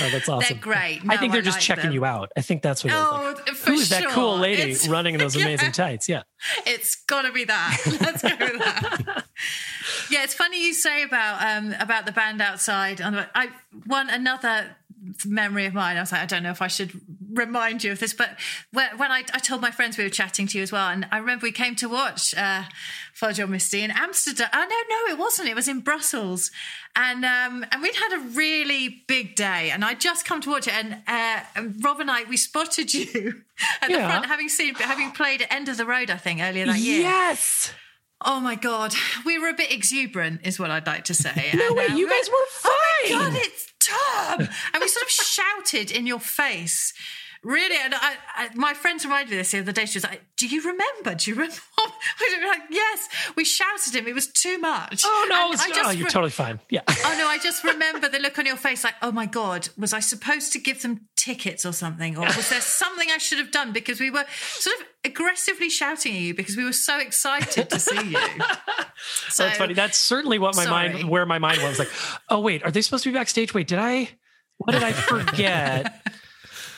[0.00, 0.54] oh, that's awesome.
[0.54, 1.00] They're great.
[1.08, 1.92] I think they're I just like checking them.
[1.92, 2.32] you out.
[2.36, 3.02] I think that's what it is.
[3.02, 4.10] Oh, Like, for who is that sure.
[4.12, 5.42] cool lady It's- running in those yeah.
[5.44, 6.08] amazing tights?
[6.08, 6.22] Yeah.
[6.66, 7.78] It's got to be that.
[8.00, 9.24] Let's go with that.
[10.10, 13.00] yeah, it's funny you say about um about the band outside.
[13.02, 13.48] I
[13.86, 14.76] one another
[15.24, 15.96] memory of mine.
[15.96, 16.92] I was like, I don't know if I should
[17.32, 18.38] remind you of this, but
[18.72, 21.06] when, when I, I told my friends we were chatting to you as well, and
[21.10, 22.62] I remember we came to watch uh,
[23.14, 24.48] Father John Misty in Amsterdam.
[24.52, 25.48] Oh no, no, it wasn't.
[25.48, 26.50] It was in Brussels,
[26.96, 30.66] and um and we'd had a really big day, and I'd just come to watch
[30.66, 33.42] it, and uh, and Rob and I we spotted you
[33.82, 36.66] at the front, having seen having played at End of the Road, I think earlier
[36.66, 37.00] that year.
[37.02, 37.72] Yes.
[38.22, 38.92] Oh my god,
[39.24, 41.52] we were a bit exuberant, is what I'd like to say.
[41.54, 43.18] No And, way, uh, you guys were Oh my fine.
[43.32, 44.40] god, it's Tom!
[44.40, 46.92] and we sort of shouted in your face
[47.42, 49.86] Really, and I, I, my friends reminded me this the other day.
[49.86, 51.14] She was like, "Do you remember?
[51.14, 51.56] Do you remember?"
[52.20, 54.06] We were like, "Yes." We shouted him.
[54.06, 55.02] It was too much.
[55.06, 55.52] Oh no!
[55.52, 56.60] It's- I just oh, you're re- totally fine.
[56.68, 56.82] Yeah.
[56.88, 57.26] Oh no!
[57.26, 60.52] I just remember the look on your face, like, "Oh my god, was I supposed
[60.52, 64.00] to give them tickets or something, or was there something I should have done?" Because
[64.00, 68.10] we were sort of aggressively shouting at you because we were so excited to see
[68.10, 68.18] you.
[69.30, 69.72] So That's funny.
[69.72, 70.90] That's certainly what my sorry.
[70.90, 71.88] mind, where my mind was like,
[72.28, 73.54] oh wait, are they supposed to be backstage?
[73.54, 74.10] Wait, did I?
[74.58, 76.06] What did I forget?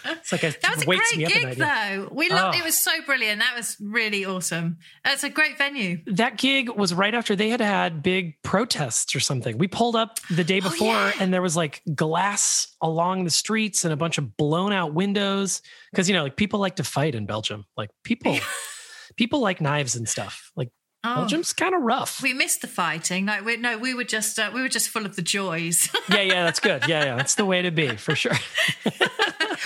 [0.05, 2.09] It's like a, That was a great gig, though.
[2.13, 2.59] We loved Oh.
[2.59, 2.63] it.
[2.63, 2.65] Ah.
[2.67, 3.41] Was so brilliant.
[3.41, 4.79] That was really awesome.
[5.05, 5.99] It's a great venue.
[6.07, 9.59] That gig was right after they had had big protests or something.
[9.59, 11.13] We pulled up the day oh, before, Oh, yeah.
[11.21, 15.63] and there was like glass along the streets and a bunch of blown out windows.
[15.91, 17.65] Because you know, like people like to fight in Belgium.
[17.77, 18.37] Like people,
[19.17, 20.51] people like knives and stuff.
[20.57, 20.71] Like
[21.05, 22.23] Oh, Belgium's kind of rough.
[22.23, 23.27] we missed the fighting.
[23.27, 25.89] Like we no, we were just uh, we were just full of the joys.
[26.09, 26.87] yeah, yeah, that's good.
[26.87, 28.33] Yeah, yeah, that's the way to be for sure.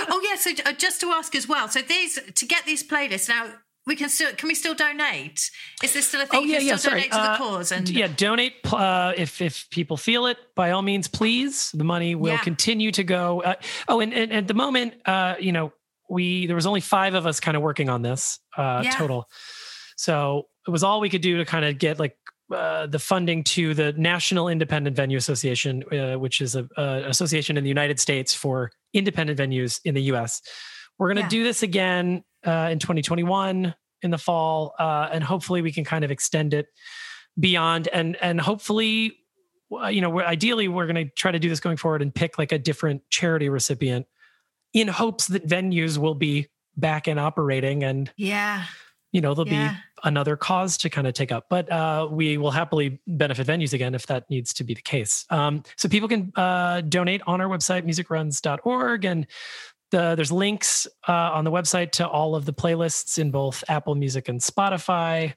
[0.08, 0.36] oh yeah.
[0.36, 1.68] So uh, just to ask as well.
[1.68, 3.48] So these to get these playlists now.
[3.88, 5.48] We can still can we still donate?
[5.80, 6.40] Is this still a thing?
[6.40, 6.76] Oh yeah, you yeah.
[6.76, 7.02] Sorry.
[7.02, 10.38] donate to the Uh, cause and yeah, donate uh, if if people feel it.
[10.56, 11.70] By all means, please.
[11.70, 12.38] The money will Yeah.
[12.38, 13.42] continue to go.
[13.42, 13.54] Uh,
[13.86, 15.72] oh, and, and at the moment, uh, you know,
[16.10, 18.90] we there was only five of us kind of working on this uh, Yeah.
[18.90, 19.28] total,
[19.96, 22.16] so it was all we could do to kind of get like.
[22.54, 27.56] Uh, the funding to the National Independent Venue Association, uh, which is a, a association
[27.56, 30.42] in the United States for independent venues in the U.S.
[30.96, 31.28] We're going to Yeah.
[31.28, 36.04] do this again uh, in 2021 in the fall, uh, and hopefully we can kind
[36.04, 36.66] of extend it
[37.36, 39.16] beyond and and hopefully
[39.72, 42.14] uh, you know we're ideally we're going to try to do this going forward and
[42.14, 44.06] pick like a different charity recipient
[44.72, 48.66] in hopes that venues will be back and operating and yeah,
[49.10, 49.72] you know they'll Yeah.
[49.72, 53.72] be another cause to kind of take up but uh, we will happily benefit venues
[53.72, 57.40] again if that needs to be the case um, so people can uh, donate on
[57.40, 59.26] our website musicruns.org and
[59.92, 63.94] the, there's links uh, on the website to all of the playlists in both apple
[63.94, 65.34] music and spotify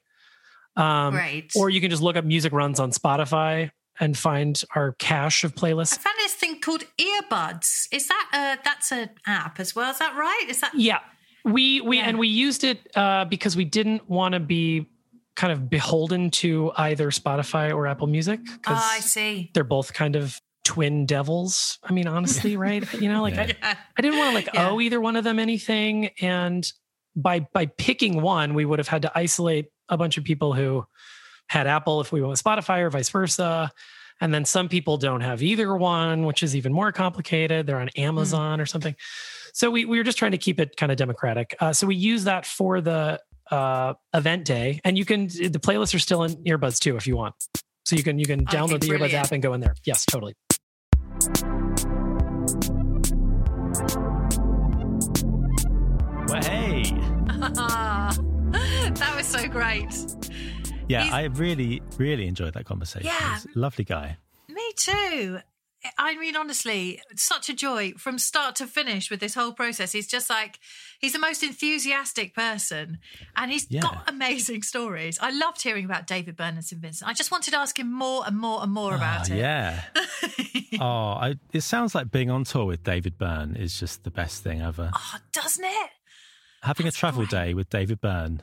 [0.76, 1.52] um, great.
[1.56, 5.54] or you can just look up music runs on spotify and find our cache of
[5.54, 5.92] playlists.
[5.92, 7.86] I found this thing called earbuds.
[7.92, 9.90] Is that uh that's an app as well?
[9.90, 10.46] Is that right?
[10.48, 11.00] Is that Yeah,
[11.44, 12.04] we we Yeah.
[12.08, 14.86] and we used it uh, because we didn't want to be
[15.36, 19.50] kind of beholden to either Spotify or Apple Music Oh, because I see.
[19.54, 21.78] they're both kind of twin devils.
[21.82, 22.84] I mean, honestly, right?
[23.00, 23.52] You know, like Yeah.
[23.62, 24.70] I, I didn't want to like Yeah.
[24.70, 26.70] owe either one of them anything, and
[27.16, 30.84] by by picking one, we would have had to isolate a bunch of people who
[31.48, 33.72] had Apple if we went with Spotify or vice versa.
[34.22, 37.66] And then some people don't have either one, which is even more complicated.
[37.66, 38.94] They're on Amazon or something.
[39.52, 41.56] So we, we were just trying to keep it kind of democratic.
[41.60, 43.20] Uh, so we use that for the
[43.50, 47.16] uh, event day, and you can the playlists are still in earbuds too if you
[47.16, 47.34] want.
[47.84, 49.74] So you can you can Okay, download the earbuds app and go in there.
[49.84, 50.34] Yes, totally.
[56.28, 56.82] Well, hey.
[58.92, 59.92] that was so great.
[60.88, 63.06] Yeah, He's- I really, really enjoyed that conversation.
[63.06, 63.38] Yeah.
[63.54, 64.16] Lovely guy.
[64.48, 65.38] Me too.
[65.96, 69.92] I mean, honestly, such a joy from start to finish with this whole process.
[69.92, 70.58] He's just like,
[71.00, 72.98] he's the most enthusiastic person
[73.36, 73.80] and he's Yeah.
[73.80, 75.18] got amazing stories.
[75.22, 76.82] I loved hearing about David Byrne and St.
[76.82, 77.08] Vincent.
[77.08, 79.38] I just wanted to ask him more and more and more about Oh, it.
[79.38, 79.82] Yeah.
[80.80, 84.42] oh, I, it sounds like being on tour with David Byrne is just the best
[84.42, 84.90] thing ever.
[84.94, 85.90] Oh, doesn't it?
[86.62, 87.30] Having that's a travel great.
[87.30, 88.42] day with David Byrne.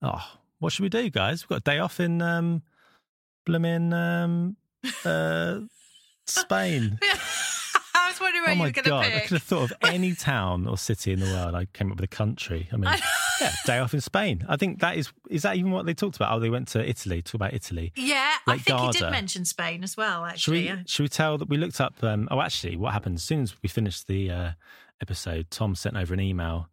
[0.00, 0.24] Oh,
[0.58, 1.42] what should we do, guys?
[1.44, 2.62] We've got a day off in um,
[3.44, 4.56] blooming um,
[5.04, 5.60] uh,
[6.30, 6.98] Spain.
[7.94, 9.04] I was wondering where oh you were going to god!
[9.06, 11.54] I could have thought of any town or city in the world.
[11.54, 12.68] I came up with a country.
[12.72, 12.90] I mean,
[13.40, 14.44] yeah, day off in Spain.
[14.48, 16.32] I think that is is that even what they talked about?
[16.34, 17.22] Oh, they went to Italy.
[17.22, 17.92] Talk about Italy.
[17.96, 20.58] Yeah, I Lake think he did mention Spain as well, Should actually.
[20.60, 20.78] we yeah.
[20.86, 21.94] should we tell that we looked up?
[22.02, 24.50] Um, oh, actually, what happened as soon as we finished the uh,
[25.00, 25.50] episode?
[25.50, 26.68] Tom sent over an email,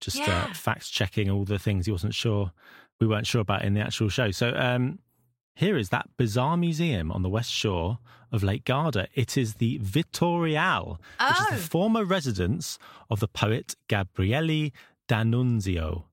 [0.00, 0.48] just Yeah.
[0.50, 2.52] uh, fact checking all the things he wasn't sure
[3.00, 4.30] we weren't sure about in the actual show.
[4.30, 4.98] So um,
[5.54, 7.98] here is that bizarre museum on the west shore
[8.32, 9.06] of Lake Garda.
[9.14, 11.54] It is the Vittoriale, which is Oh.
[11.54, 12.78] the former residence
[13.08, 14.70] of the poet Gabriele
[15.08, 16.04] D'Annunzio.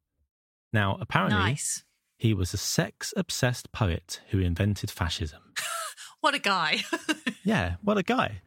[0.74, 1.84] Now, apparently, Nice.
[2.18, 5.42] he was a sex obsessed poet who invented fascism.
[6.22, 6.78] What a guy.
[7.44, 8.42] Yeah, what a guy.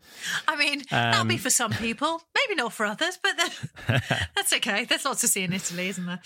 [0.46, 4.00] I mean, that'll be Um, for some people, maybe not for others, but then-
[4.36, 4.84] that's okay.
[4.84, 6.20] There's lots to see in Italy, isn't there?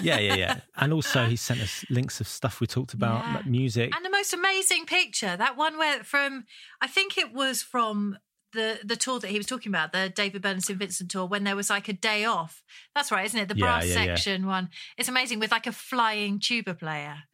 [0.00, 0.60] yeah, yeah, yeah.
[0.76, 3.34] And also, he sent us links of stuff we talked about, Yeah.
[3.34, 3.92] like music.
[3.96, 6.44] And the most amazing picture, that one where from,
[6.80, 8.16] I think it was from
[8.52, 10.78] the the tour that he was talking about, the David Byrne St.
[10.78, 12.62] Vincent tour, when there was like a day off.
[12.94, 13.48] That's right, isn't it?
[13.48, 14.14] The Yeah, brass yeah, yeah.
[14.14, 14.70] section one.
[14.96, 17.24] It's amazing with like a flying tuba player.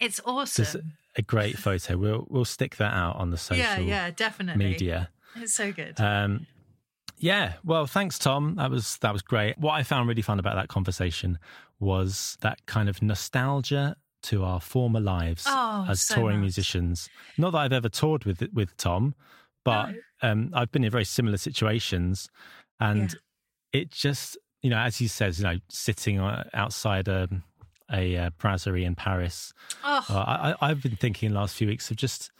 [0.00, 0.64] It's awesome.
[0.64, 0.76] Just
[1.18, 1.96] a great photo.
[1.98, 4.64] We'll we'll stick that out on the social yeah, yeah, definitely.
[4.64, 5.10] media.
[5.36, 6.00] It's so good.
[6.00, 6.46] Um,
[7.18, 8.54] Yeah, well, thanks, Tom.
[8.54, 9.58] That was that was great.
[9.58, 11.38] What I found really fun about that conversation
[11.80, 16.42] was that kind of nostalgia to our former lives Oh, as so touring much.
[16.42, 17.08] musicians.
[17.36, 19.14] Not that I've ever toured with with Tom,
[19.64, 22.28] but um, I've been in very similar situations,
[22.80, 23.14] and
[23.72, 27.28] it just you know, as he says, you know, sitting uh, outside a
[27.92, 29.52] a uh, brasserie in Paris.
[29.84, 32.30] Oh, Uh, I, I've been thinking the last few weeks of just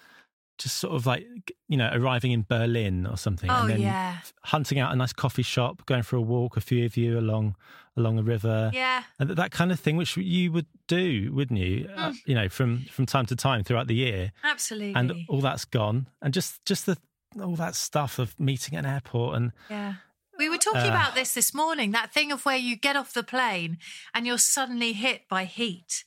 [0.59, 1.24] just sort of like
[1.68, 4.18] you know arriving in Berlin or something, oh and then yeah.
[4.44, 7.55] hunting out a nice coffee shop, going for a walk, a few of you along
[7.96, 9.03] along a river, Yeah.
[9.18, 11.88] and that kind of thing, which you would do, wouldn't you?
[11.96, 14.94] Uh, you know, from from time to time throughout the year, Absolutely.
[15.01, 16.96] and all that's gone, and just just the
[17.40, 19.94] all that stuff of meeting at an airport and Yeah.
[20.39, 23.12] We were talking Uh, about this this morning that thing of where you get off
[23.12, 23.78] the plane
[24.14, 26.05] and you're suddenly hit by heat.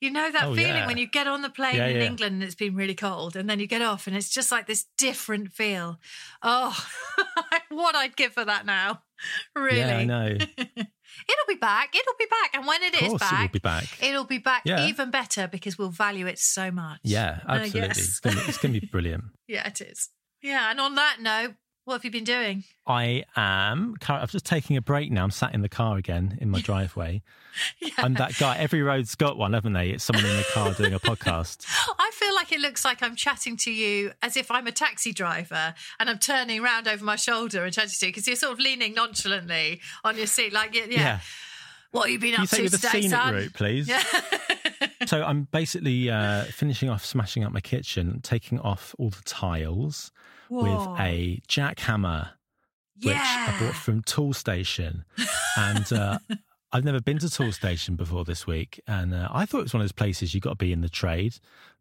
[0.00, 0.86] You know that Oh, feeling yeah.
[0.86, 2.02] when you get on the plane Yeah, in yeah.
[2.06, 4.66] England and it's been really cold and then you get off and it's just like
[4.66, 5.98] this different feel.
[6.42, 6.76] Oh,
[7.70, 9.02] what I'd give for that now.
[9.54, 9.78] Really.
[9.78, 10.26] yeah, I know.
[11.28, 11.94] It'll be back.
[11.94, 12.50] It'll be back.
[12.54, 14.02] And when it is back, it will be back.
[14.02, 14.86] it'll be back Yeah.
[14.86, 17.00] even better because we'll value it so much.
[17.04, 17.80] Yeah, Uh, absolutely.
[17.80, 17.98] yes.
[17.98, 19.24] It's going to it's going to be brilliant.
[19.46, 20.08] Yeah, it is.
[20.42, 20.70] Yeah.
[20.70, 21.54] And on that note,
[21.84, 22.64] what have you been doing?
[22.86, 23.96] I am.
[24.08, 25.24] I'm just taking a break now.
[25.24, 27.22] I'm sat in the car again in my driveway.
[27.98, 28.56] I'm that guy.
[28.58, 29.90] Every road's got one, haven't they?
[29.90, 31.66] It's someone in the car doing a podcast.
[31.98, 35.12] I feel like it looks like I'm chatting to you as if I'm a taxi
[35.12, 38.52] driver and I'm turning around over my shoulder and chatting to you because you're sort
[38.52, 41.20] of leaning nonchalantly on your seat, like, yeah, yeah.
[41.90, 43.34] what have you been Can you up take to today, son?
[43.34, 43.90] route, please?
[45.06, 50.12] so I'm basically uh, finishing off smashing up my kitchen, taking off all the tiles
[50.48, 50.62] Whoa.
[50.62, 52.30] with a jackhammer,
[53.02, 55.04] which I bought from Toolstation.
[55.56, 56.18] And uh,
[56.72, 58.80] I've never been to Toolstation before this week.
[58.86, 60.80] And uh, I thought it was one of those places you've got to be in
[60.80, 61.34] the trade,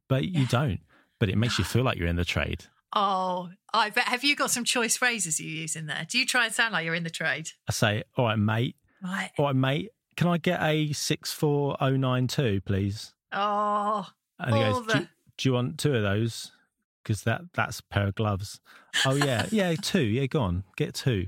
[0.08, 0.80] but you don't.
[1.20, 2.66] But it makes you feel like you're in the trade.
[2.94, 4.04] Oh, I bet.
[4.10, 6.06] Have you got some choice phrases you use in there?
[6.10, 7.48] Do you try and sound like you're in the trade?
[7.70, 8.76] I say, all right, mate.
[9.02, 9.32] Right.
[9.38, 9.92] All right, mate.
[10.22, 13.16] Can I get a 64092, please?
[13.32, 14.06] Oh,
[14.38, 15.08] And he goes, do, the-
[15.38, 16.52] do you want two of those?
[17.02, 18.60] Because that, that's a pair of gloves.
[19.04, 19.48] Oh, yeah.
[19.52, 20.04] Yeah, two.
[20.04, 20.64] Yeah, go on.
[20.78, 21.26] Get two.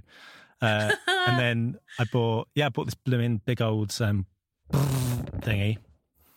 [0.61, 4.27] Uh, and then I bought, yeah, I bought this blooming big old um,
[4.71, 5.79] thingy.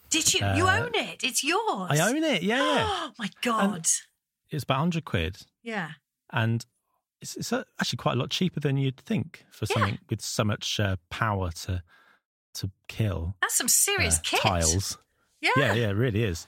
[0.09, 0.41] did you?
[0.57, 1.23] you Uh, own it.
[1.23, 1.91] It's yours.
[1.91, 2.43] I own it.
[2.43, 2.87] Yeah, yeah.
[2.89, 3.87] Oh, my God.
[4.49, 5.37] It's about 100 quid.
[5.63, 5.91] yeah.
[6.33, 6.65] And
[7.21, 9.75] it's, it's actually quite a lot cheaper than you'd think for Yeah.
[9.75, 11.83] something with so much uh, power to
[12.57, 14.41] to kill That's some serious uh, kit.
[14.41, 14.99] tiles.
[15.41, 15.51] Yeah.
[15.57, 16.47] Yeah, yeah, it really is.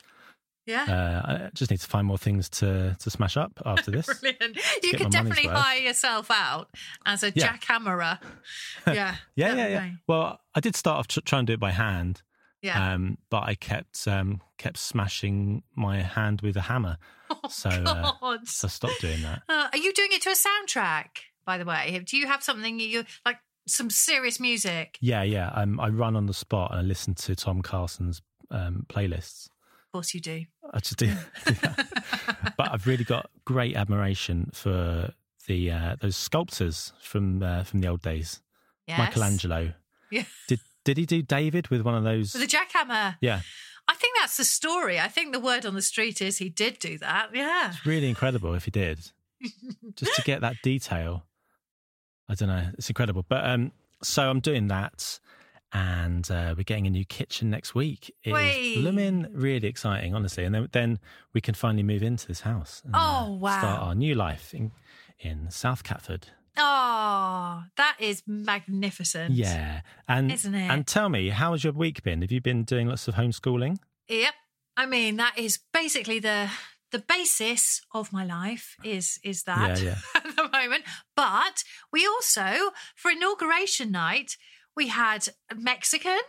[0.67, 0.83] Yeah.
[0.85, 4.07] Uh, I just need to find more things to to smash up after this.
[4.21, 4.59] Brilliant.
[4.83, 6.69] You could definitely hire yourself out
[7.07, 7.49] as a Yeah.
[7.57, 8.19] jackhammerer.
[8.87, 9.17] Yeah.
[9.37, 9.91] Yeah, yeah, yeah.
[10.07, 12.21] Well, I did start off tr- trying to do it by hand,
[12.63, 12.93] Yeah.
[12.95, 16.99] um, but I kept um, kept smashing my hand with a hammer,
[17.49, 19.43] so uh, Oh, so I stopped doing that.
[19.49, 21.07] Uh, are you doing it to a soundtrack,
[21.47, 22.03] by the way?
[22.05, 23.39] Do you have something you like
[23.69, 24.99] some serious music?
[25.01, 25.51] Yeah, yeah.
[25.55, 29.47] Um, I run on the spot and I listen to Tom Carson's um, playlists.
[29.47, 30.45] Of course you do.
[30.73, 31.13] I just do.
[32.57, 35.13] but I've really got great admiration for
[35.47, 38.41] the uh, those sculptors from uh, from the old days.
[38.87, 38.99] Yes.
[38.99, 39.73] Michelangelo.
[40.11, 40.25] Yeah.
[40.47, 42.35] Did did he do David with one of those?
[42.35, 43.17] With a jackhammer.
[43.21, 43.41] yeah,
[43.89, 45.01] I think that's the story.
[45.01, 47.31] I think the word on the street is he did do that.
[47.35, 47.69] Yeah.
[47.71, 49.11] it's really incredible if he did.
[49.95, 51.25] Just to get that detail,
[52.29, 52.67] I don't know.
[52.75, 53.25] It's incredible.
[53.29, 53.73] But um,
[54.03, 55.19] so I'm doing that,
[55.73, 58.15] and uh, we're getting a new kitchen next week.
[58.23, 58.73] It Whey.
[58.75, 60.45] is blooming really exciting, honestly.
[60.45, 60.99] And then then
[61.33, 62.83] we can finally move into this house.
[62.85, 63.59] And, uh, Oh, wow.
[63.59, 64.73] Start our new life in
[65.19, 66.29] in South Catford.
[66.61, 69.35] Oh, that is magnificent.
[69.35, 70.69] Yeah, and Isn't it?
[70.71, 72.21] And tell me, how has your week been?
[72.23, 73.79] Have you been doing lots of homeschooling?
[74.09, 74.35] Yep.
[74.77, 76.51] I mean, that is basically the
[76.91, 79.97] the basis of my life is is that Yeah,
[80.59, 80.85] moment.
[81.17, 84.37] But we also, for inauguration night,
[84.77, 86.21] we had Mexican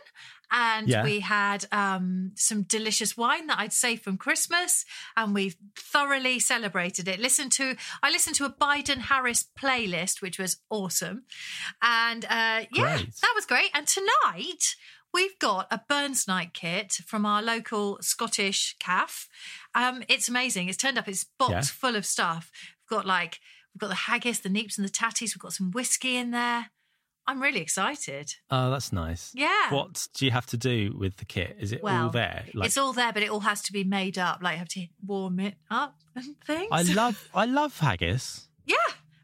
[0.52, 1.04] and Yeah.
[1.04, 4.84] we had um, some delicious wine that I'd saved from Christmas,
[5.16, 7.20] and we thoroughly celebrated it.
[7.20, 11.22] Listened to I listened to a Biden Harris playlist, which was awesome,
[11.80, 13.14] and uh, yeah, Great.
[13.22, 13.70] that was great.
[13.74, 14.74] And tonight
[15.14, 19.28] we've got a Burns Night kit from our local Scottish calf.
[19.74, 20.68] Um, it's amazing.
[20.68, 21.06] It's turned up.
[21.06, 21.62] It's boxed Yeah.
[21.80, 22.50] full of stuff.
[22.90, 23.38] We've got like
[23.74, 25.34] we've got the haggis, the neeps, and the tatties.
[25.34, 26.70] We've got some whiskey in there.
[27.26, 28.34] I'm really excited.
[28.50, 29.30] Oh, that's nice.
[29.34, 29.70] Yeah.
[29.72, 31.56] What do you have to do with the kit?
[31.60, 32.44] Is it Well, all there?
[32.54, 34.40] it's all there, but it all has to be made up.
[34.42, 36.68] Like you have to warm it up and things.
[36.72, 38.48] I love I love haggis.
[38.66, 38.76] yeah,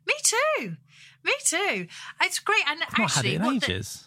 [0.07, 0.77] me too.
[1.25, 1.87] Me too.
[2.23, 2.63] It's great.
[2.69, 4.05] And I've not had actually, it in what the- ages.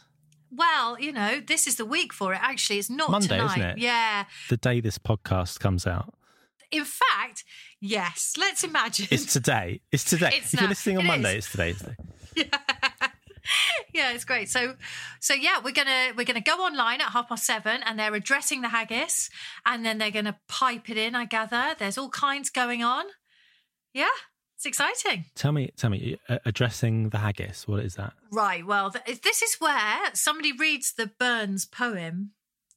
[0.50, 2.40] well, you know, this is the week for it.
[2.42, 3.58] Actually, it's not Monday, tonight.
[3.58, 3.78] isn't it?
[3.80, 4.26] Yeah.
[4.50, 6.14] The day this podcast comes out.
[6.72, 7.44] In fact,
[7.82, 8.36] yes.
[8.38, 9.08] Let's imagine.
[9.12, 9.82] It's today.
[9.92, 10.32] It's today.
[10.36, 11.46] It's if you're listening on It Monday, is.
[11.46, 11.70] it's today.
[11.70, 11.96] It's today.
[12.36, 13.08] yeah.
[13.94, 14.48] Yeah, it's great.
[14.50, 14.76] So,
[15.20, 18.62] so yeah, we're gonna we're gonna go online at half past seven, and they're addressing
[18.62, 19.30] the haggis,
[19.66, 21.16] and then they're gonna pipe it in.
[21.16, 23.06] I gather there's all kinds going on.
[23.94, 24.08] Yeah,
[24.56, 25.26] it's exciting.
[25.36, 27.68] Tell me, tell me, uh, addressing the haggis.
[27.68, 28.14] What is that?
[28.32, 28.64] Right.
[28.66, 32.32] Well, th- this is where somebody reads the Burns poem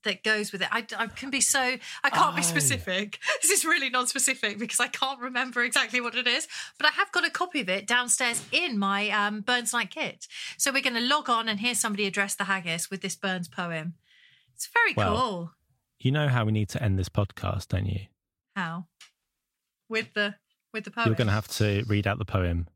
[0.05, 0.69] that goes with it.
[0.73, 1.61] I, I can be so
[2.05, 2.45] I can't be Oh.
[2.45, 3.19] specific.
[3.43, 6.47] This is really non-specific because I can't remember exactly what it is.
[6.79, 10.27] But I have got a copy of it downstairs in my um, Burns Night kit.
[10.59, 13.49] So we're going to log on and hear somebody address the haggis with this Burns
[13.49, 13.95] poem.
[14.55, 15.51] It's very Well- cool.
[15.99, 18.01] You know how we need to end this podcast, don't you?
[18.57, 18.87] How
[19.89, 20.35] with the
[20.73, 21.07] with the poem?
[21.07, 22.67] You're going to have to read out the poem.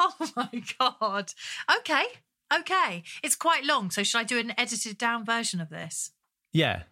[0.00, 1.32] Oh my god.
[1.78, 2.04] Okay.
[2.52, 3.02] Okay.
[3.22, 3.90] It's quite long.
[3.90, 6.10] So should I do an edited down version of this?
[6.54, 6.84] Yeah.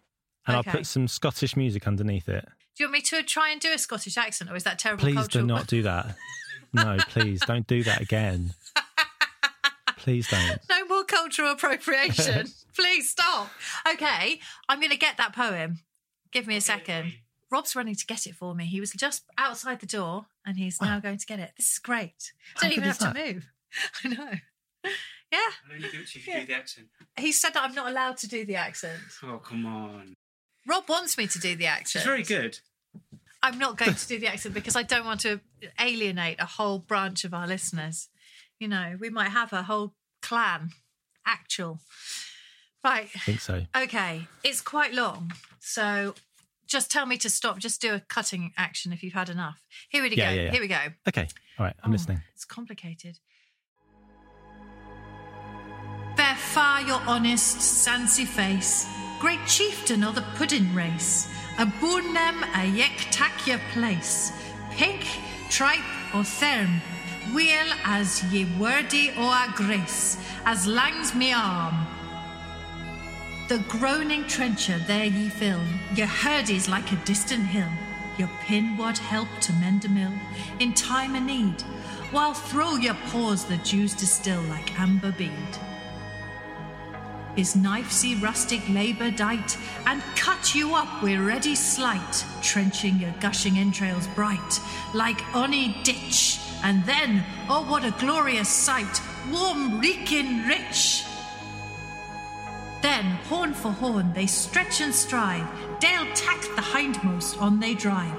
[0.45, 0.69] And Okay.
[0.69, 2.45] I'll put some Scottish music underneath it.
[2.75, 5.01] Do you want me to try and do a Scottish accent, or is that terrible?
[5.01, 5.43] Please cultural?
[5.43, 6.15] do not do that.
[6.75, 8.55] No, please don't do that again.
[9.97, 10.59] Please don't.
[10.69, 12.47] no more cultural appropriation.
[12.75, 13.49] Please stop.
[13.87, 15.79] Okay, I'm going to get that poem.
[16.31, 17.13] Give me a second.
[17.51, 18.65] Rob's running to get it for me.
[18.65, 21.51] He was just outside the door, and he's now going to get it.
[21.57, 22.33] This is great.
[22.55, 23.45] How Don't even have is to move.
[24.03, 24.31] I know.
[25.79, 26.39] Yeah, I'll only do it if you Yeah.
[26.41, 26.87] do the accent.
[27.17, 29.01] he said that I'm not allowed to do the accent.
[29.23, 30.13] Oh, come on.
[30.67, 32.01] Rob wants me to do the accent.
[32.01, 32.59] It's very good.
[33.41, 35.41] I'm not going to do the accent because I don't want to
[35.79, 38.07] alienate a whole branch of our listeners.
[38.59, 40.69] You know, we might have a whole clan,
[41.25, 41.79] actual.
[42.83, 43.09] Right.
[43.15, 43.65] I think so.
[43.75, 44.27] Okay.
[44.43, 45.33] It's quite long.
[45.59, 46.15] So
[46.67, 47.59] just tell me to stop.
[47.59, 49.61] Just do a cutting action if you've had enough.
[49.89, 50.35] Here we Yeah, go.
[50.35, 50.51] yeah, yeah.
[50.51, 50.79] Here we go.
[51.09, 51.27] Okay.
[51.59, 51.75] All right.
[51.83, 52.21] I'm Oh, listening.
[52.33, 53.19] It's complicated.
[56.53, 58.87] Far your honest, sancy face,
[59.19, 61.27] great chieftain of the puddin race,
[61.57, 63.31] aboon them a yek tak
[63.71, 64.31] place,
[64.69, 65.03] pink,
[65.49, 65.79] tripe,
[66.13, 66.79] or therm,
[67.33, 70.15] weel as ye wordy o a grace,
[70.45, 71.87] as langs me arm.
[73.49, 75.63] The groaning trencher there ye fill,
[75.95, 77.73] your herdies like a distant hill,
[78.19, 80.13] your pin wad help to mend a mill,
[80.59, 81.63] in time o' need,
[82.11, 85.57] while through your paws the dews distill like amber bead.
[87.35, 89.57] His knife see rustic labour dight,
[89.87, 94.59] and cut you up wi' ready slight, trenching your gushing entrails bright,
[94.93, 99.01] like ony ditch, and then, oh what a glorious sight,
[99.31, 101.05] warm reeking rich!
[102.83, 105.47] Then, horn for horn, they stretch and strive.
[105.79, 108.15] They'll tack the hindmost on they drive,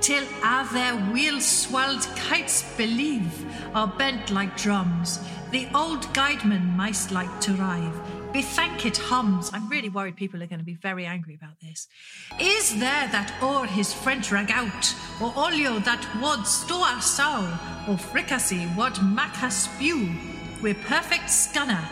[0.00, 5.20] till a their wheel swelled kites believe are bent like drums.
[5.50, 8.19] The old guideman might like to rive.
[8.32, 9.50] Bethank it hums.
[9.52, 11.88] I'm really worried people are going to be very angry about this.
[12.40, 17.52] Is there that o'er his French ragout, or olio that wad stow a sow,
[17.88, 18.96] or fricassee wad
[19.42, 20.10] a spew,
[20.62, 21.84] with perfect scunner,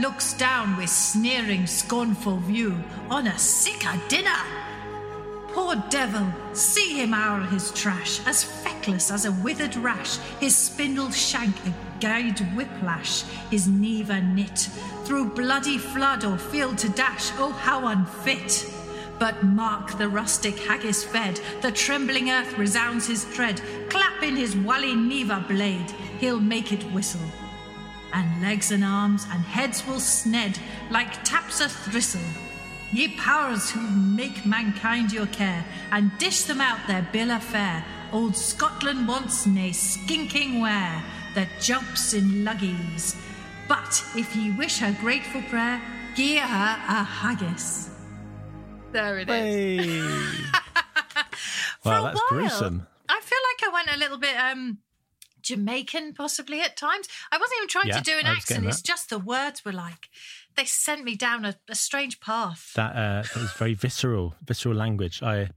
[0.00, 2.74] looks down with sneering, scornful view
[3.10, 4.40] on a sicker dinner.
[5.48, 11.10] Poor devil, see him hour his trash, as feckless as a withered rash, his spindle
[11.10, 11.54] shank
[12.02, 14.68] a guide whiplash, is never knit,
[15.04, 18.70] through bloody flood or field to dash, oh how unfit!
[19.18, 24.56] But mark the rustic haggis fed, the trembling earth resounds his tread, clap in his
[24.56, 27.20] wally neva blade, he'll make it whistle.
[28.12, 30.58] And legs and arms and heads will sned
[30.90, 32.20] like taps o' thistle.
[32.92, 37.84] Ye powers who make mankind your care and dish them out their bill of fare,
[38.12, 41.02] old Scotland wants nae skinking ware
[41.34, 43.16] that jumps in luggies.
[43.68, 45.80] But if ye wish her grateful prayer,
[46.14, 47.90] gie her a haggis.
[48.92, 49.44] There it is.
[49.44, 50.00] Hey.
[51.82, 52.86] For wow, that's while, gruesome.
[53.08, 54.78] I feel like I went a little bit um
[55.42, 57.08] Jamaican possibly at times.
[57.32, 58.66] I wasn't even trying Yeah, to do an I was getting accent.
[58.68, 60.08] It's just the words were like
[60.56, 62.72] they sent me down a, a strange path.
[62.74, 65.22] That uh, that was very visceral, visceral language.
[65.22, 65.48] I,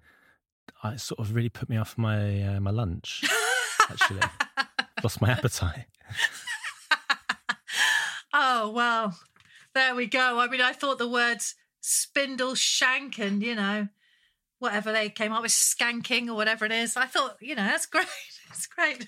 [0.81, 3.23] I sort of really put me off my uh, my lunch.
[3.90, 4.22] Actually,
[5.03, 5.86] lost my appetite.
[8.38, 9.18] Oh well,
[9.74, 10.40] there we go.
[10.40, 13.88] I mean, I thought the words spindle shank and you know
[14.60, 16.98] whatever they came up with skanking or whatever it is.
[16.98, 18.07] I thought you know that's great.
[18.49, 19.07] It's great.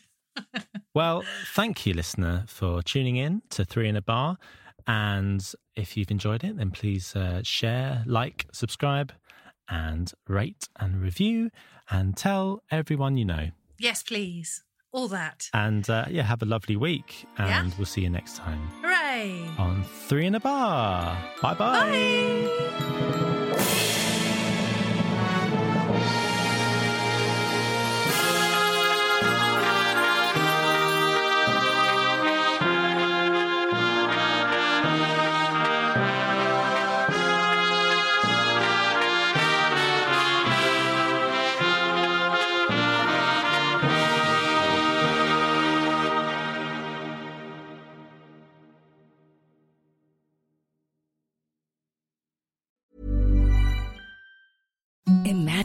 [0.93, 1.23] Well,
[1.53, 4.37] thank you, listener, for tuning in to Three in a Bar.
[4.85, 5.45] And
[5.75, 9.13] if you've enjoyed it, then please uh, share, like, subscribe,
[9.69, 11.49] and rate and review,
[11.89, 13.49] and tell everyone you know.
[13.79, 14.63] Yes, please.
[14.93, 15.49] All that.
[15.53, 17.71] And uh, yeah, have a lovely week, and Yeah.
[17.77, 19.47] we'll see you next time Hooray!
[19.57, 21.17] on Three in a Bar.
[21.41, 21.91] Bye bye.
[21.91, 23.43] Bye.